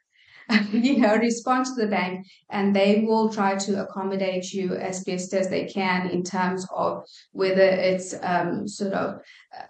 you 0.73 0.99
know, 0.99 1.17
respond 1.17 1.67
to 1.67 1.75
the 1.75 1.89
bank 1.89 2.25
and 2.51 2.75
they 2.75 3.05
will 3.05 3.29
try 3.33 3.57
to 3.57 3.83
accommodate 3.83 4.53
you 4.53 4.75
as 4.77 5.03
best 5.03 5.35
as 5.35 5.49
they 5.49 5.65
can 5.65 6.09
in 6.09 6.23
terms 6.23 6.65
of 6.73 7.05
whether 7.33 7.63
it's 7.63 8.15
um, 8.23 8.69
sort 8.69 8.93
of 8.93 9.17
uh, 9.59 9.65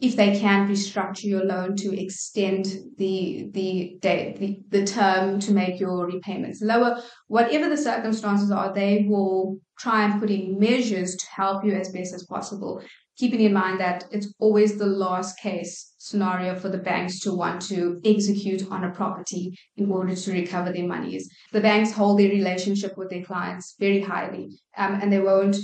if 0.00 0.14
they 0.16 0.38
can 0.38 0.68
restructure 0.68 1.24
your 1.24 1.44
loan 1.44 1.74
to 1.76 1.98
extend 1.98 2.66
the 2.98 3.48
the 3.52 3.96
date 4.00 4.36
the, 4.38 4.58
the 4.68 4.84
term 4.84 5.40
to 5.40 5.52
make 5.52 5.80
your 5.80 6.06
repayments 6.06 6.60
lower 6.60 7.00
whatever 7.28 7.68
the 7.68 7.76
circumstances 7.76 8.50
are 8.50 8.74
they 8.74 9.06
will 9.08 9.58
try 9.78 10.04
and 10.04 10.20
put 10.20 10.30
in 10.30 10.58
measures 10.58 11.16
to 11.16 11.26
help 11.26 11.64
you 11.64 11.72
as 11.72 11.90
best 11.92 12.14
as 12.14 12.24
possible 12.24 12.82
keeping 13.16 13.40
in 13.40 13.52
mind 13.52 13.80
that 13.80 14.04
it's 14.10 14.32
always 14.38 14.76
the 14.76 14.86
last 14.86 15.38
case 15.38 15.94
scenario 15.98 16.54
for 16.54 16.68
the 16.68 16.78
banks 16.78 17.20
to 17.20 17.32
want 17.32 17.60
to 17.62 18.00
execute 18.04 18.70
on 18.70 18.84
a 18.84 18.90
property 18.90 19.58
in 19.76 19.90
order 19.90 20.14
to 20.14 20.32
recover 20.32 20.72
their 20.72 20.86
monies. 20.86 21.28
The 21.52 21.60
banks 21.60 21.92
hold 21.92 22.18
their 22.18 22.28
relationship 22.28 22.96
with 22.96 23.10
their 23.10 23.24
clients 23.24 23.74
very 23.80 24.00
highly, 24.00 24.58
um, 24.76 24.98
and 25.00 25.12
they 25.12 25.20
won't 25.20 25.56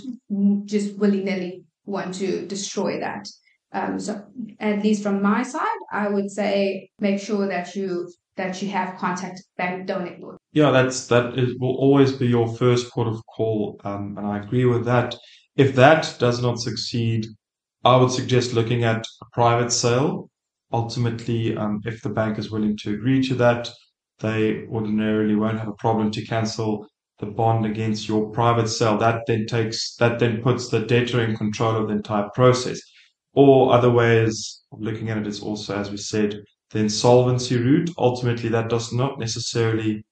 just 0.65 0.97
willy 0.97 1.23
nilly 1.23 1.65
want 1.85 2.15
to 2.15 2.47
destroy 2.47 2.99
that. 3.01 3.29
Um, 3.75 3.99
so, 3.99 4.25
at 4.61 4.83
least 4.83 5.03
from 5.03 5.23
my 5.23 5.43
side, 5.43 5.81
I 5.91 6.09
would 6.09 6.31
say 6.31 6.91
make 7.01 7.21
sure 7.21 7.47
that 7.47 7.75
you 7.75 8.11
that 8.37 8.61
you 8.63 8.69
have 8.71 8.99
contact 8.99 9.43
bank. 9.57 9.87
Don't 9.87 10.07
ignore. 10.07 10.42
Yeah, 10.53 10.71
that's 10.71 11.07
that 11.09 11.39
is, 11.39 11.59
will 11.59 11.77
always 11.77 12.13
be 12.13 12.27
your 12.27 12.55
first 12.57 12.91
port 12.93 13.09
of 13.09 13.25
call, 13.27 13.81
um, 13.85 14.17
and 14.19 14.27
I 14.27 14.39
agree 14.39 14.65
with 14.67 14.85
that. 14.85 15.17
If 15.57 15.75
that 15.77 16.15
does 16.19 16.43
not 16.43 16.59
succeed, 16.61 17.27
I 17.85 17.97
would 17.97 18.11
suggest 18.11 18.53
looking 18.55 18.85
at 18.85 19.05
a 19.23 19.27
private 19.33 19.73
sale. 19.73 20.31
Ultimately, 20.73 21.57
um, 21.57 21.81
if 21.85 22.03
the 22.03 22.11
bank 22.11 22.39
is 22.39 22.51
willing 22.51 22.77
to 22.79 22.95
agree 22.95 23.23
to 23.29 23.35
that, 23.37 23.71
they 24.21 24.65
ordinarily 24.67 25.35
won't 25.35 25.59
have 25.59 25.69
a 25.69 25.75
problem 25.75 26.11
to 26.13 26.25
cancel 26.27 26.87
the 27.19 27.27
bond 27.27 27.67
against 27.67 28.09
your 28.09 28.31
private 28.31 28.69
sale. 28.69 28.99
That 28.99 29.23
then 29.27 29.47
takes 29.47 29.95
that 29.97 30.19
then 30.19 30.43
puts 30.43 30.69
the 30.69 30.81
debtor 30.81 31.23
in 31.25 31.37
control 31.37 31.77
of 31.77 31.89
the 31.89 31.95
entire 31.95 32.29
process. 32.35 32.81
Or 33.35 33.73
other 33.73 33.91
ways 33.91 34.63
of 34.73 34.81
looking 34.81 35.09
at 35.11 35.19
it 35.19 35.27
is 35.27 35.41
also, 35.41 35.77
as 35.77 35.91
we 35.91 35.97
said, 35.97 36.43
the 36.71 36.81
insolvency 36.81 37.57
route. 37.57 37.91
Ultimately, 37.97 38.51
that 38.51 38.69
does 38.69 38.93
not 38.93 39.19
necessarily, 39.19 40.05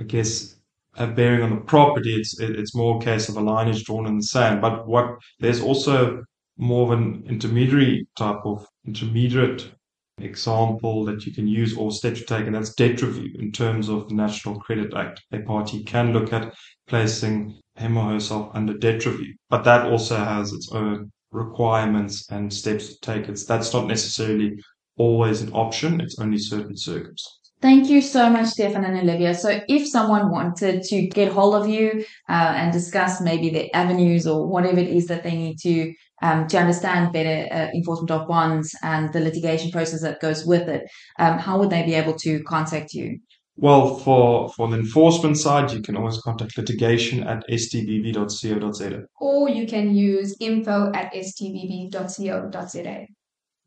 I 0.00 0.04
guess, 0.04 0.56
have 0.96 1.14
bearing 1.14 1.42
on 1.42 1.50
the 1.50 1.60
property. 1.60 2.14
It's 2.14 2.38
it's 2.40 2.74
more 2.74 2.96
a 2.96 3.04
case 3.04 3.28
of 3.28 3.36
a 3.36 3.40
lineage 3.40 3.84
drawn 3.84 4.06
in 4.06 4.16
the 4.16 4.22
sand. 4.22 4.60
But 4.60 4.88
what 4.88 5.18
there's 5.38 5.60
also 5.60 6.24
more 6.56 6.92
of 6.92 6.98
an 6.98 7.24
intermediary 7.26 8.06
type 8.18 8.40
of 8.44 8.66
intermediate 8.86 9.70
example 10.18 11.04
that 11.04 11.24
you 11.26 11.32
can 11.32 11.46
use 11.46 11.76
or 11.76 11.90
step 11.92 12.14
to 12.14 12.24
take, 12.24 12.46
and 12.46 12.54
that's 12.54 12.74
debt 12.74 13.02
review 13.02 13.34
in 13.38 13.52
terms 13.52 13.88
of 13.88 14.08
the 14.08 14.14
National 14.14 14.58
Credit 14.58 14.92
Act. 14.94 15.22
A 15.32 15.40
party 15.40 15.82
can 15.84 16.12
look 16.12 16.32
at 16.32 16.54
placing 16.88 17.60
him 17.76 17.96
or 17.96 18.12
herself 18.12 18.50
under 18.54 18.76
debt 18.76 19.04
review, 19.06 19.34
but 19.48 19.64
that 19.64 19.86
also 19.86 20.16
has 20.16 20.52
its 20.52 20.70
own 20.72 21.10
requirements 21.32 22.28
and 22.30 22.52
steps 22.52 22.88
to 22.88 23.00
take. 23.00 23.28
It's 23.28 23.44
that's 23.44 23.72
not 23.72 23.86
necessarily 23.86 24.58
always 24.96 25.42
an 25.42 25.52
option. 25.52 26.00
It's 26.00 26.18
only 26.18 26.38
certain 26.38 26.76
circumstances. 26.76 27.39
Thank 27.62 27.90
you 27.90 28.00
so 28.00 28.30
much, 28.30 28.46
Stefan 28.46 28.84
and 28.84 28.98
Olivia. 28.98 29.34
So, 29.34 29.60
if 29.68 29.86
someone 29.86 30.30
wanted 30.30 30.82
to 30.84 31.06
get 31.08 31.30
hold 31.30 31.54
of 31.54 31.68
you 31.68 32.04
uh, 32.28 32.54
and 32.56 32.72
discuss 32.72 33.20
maybe 33.20 33.50
the 33.50 33.70
avenues 33.74 34.26
or 34.26 34.46
whatever 34.46 34.78
it 34.78 34.88
is 34.88 35.06
that 35.08 35.22
they 35.22 35.36
need 35.36 35.58
to 35.58 35.92
um, 36.22 36.46
to 36.48 36.58
understand 36.58 37.12
better 37.12 37.52
uh, 37.52 37.68
enforcement 37.74 38.10
of 38.10 38.28
bonds 38.28 38.74
and 38.82 39.12
the 39.12 39.20
litigation 39.20 39.70
process 39.70 40.02
that 40.02 40.20
goes 40.20 40.44
with 40.44 40.68
it, 40.68 40.90
um, 41.18 41.38
how 41.38 41.58
would 41.58 41.70
they 41.70 41.82
be 41.82 41.94
able 41.94 42.14
to 42.14 42.42
contact 42.44 42.92
you? 42.92 43.18
Well, 43.56 43.96
for, 43.98 44.48
for 44.50 44.68
the 44.68 44.76
enforcement 44.76 45.36
side, 45.36 45.70
you 45.70 45.82
can 45.82 45.96
always 45.96 46.18
contact 46.18 46.56
litigation 46.56 47.22
at 47.24 47.42
stbb.co.za. 47.50 49.02
Or 49.20 49.48
you 49.50 49.66
can 49.66 49.94
use 49.94 50.34
info 50.40 50.90
at 50.94 51.12
stbb.co.za. 51.12 53.06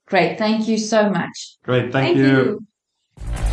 Great. 0.08 0.38
Thank 0.38 0.68
you 0.68 0.78
so 0.78 1.10
much. 1.10 1.58
Great. 1.64 1.92
Thank, 1.92 2.18
thank 2.18 2.18
you. 2.18 2.60
you. 3.28 3.53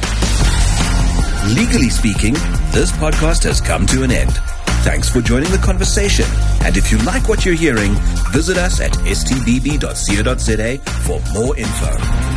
Legally 1.49 1.89
speaking, 1.89 2.35
this 2.71 2.93
podcast 2.93 3.45
has 3.45 3.61
come 3.61 3.87
to 3.87 4.03
an 4.03 4.11
end. 4.11 4.33
Thanks 4.85 5.09
for 5.09 5.21
joining 5.21 5.51
the 5.51 5.59
conversation. 5.59 6.27
And 6.63 6.77
if 6.77 6.93
you 6.93 6.99
like 6.99 7.29
what 7.29 7.45
you're 7.45 7.55
hearing, 7.55 7.93
visit 8.31 8.57
us 8.57 8.81
at 8.81 8.93
stbb.co.za 8.93 10.79
for 11.03 11.21
more 11.35 11.57
info. 11.57 12.30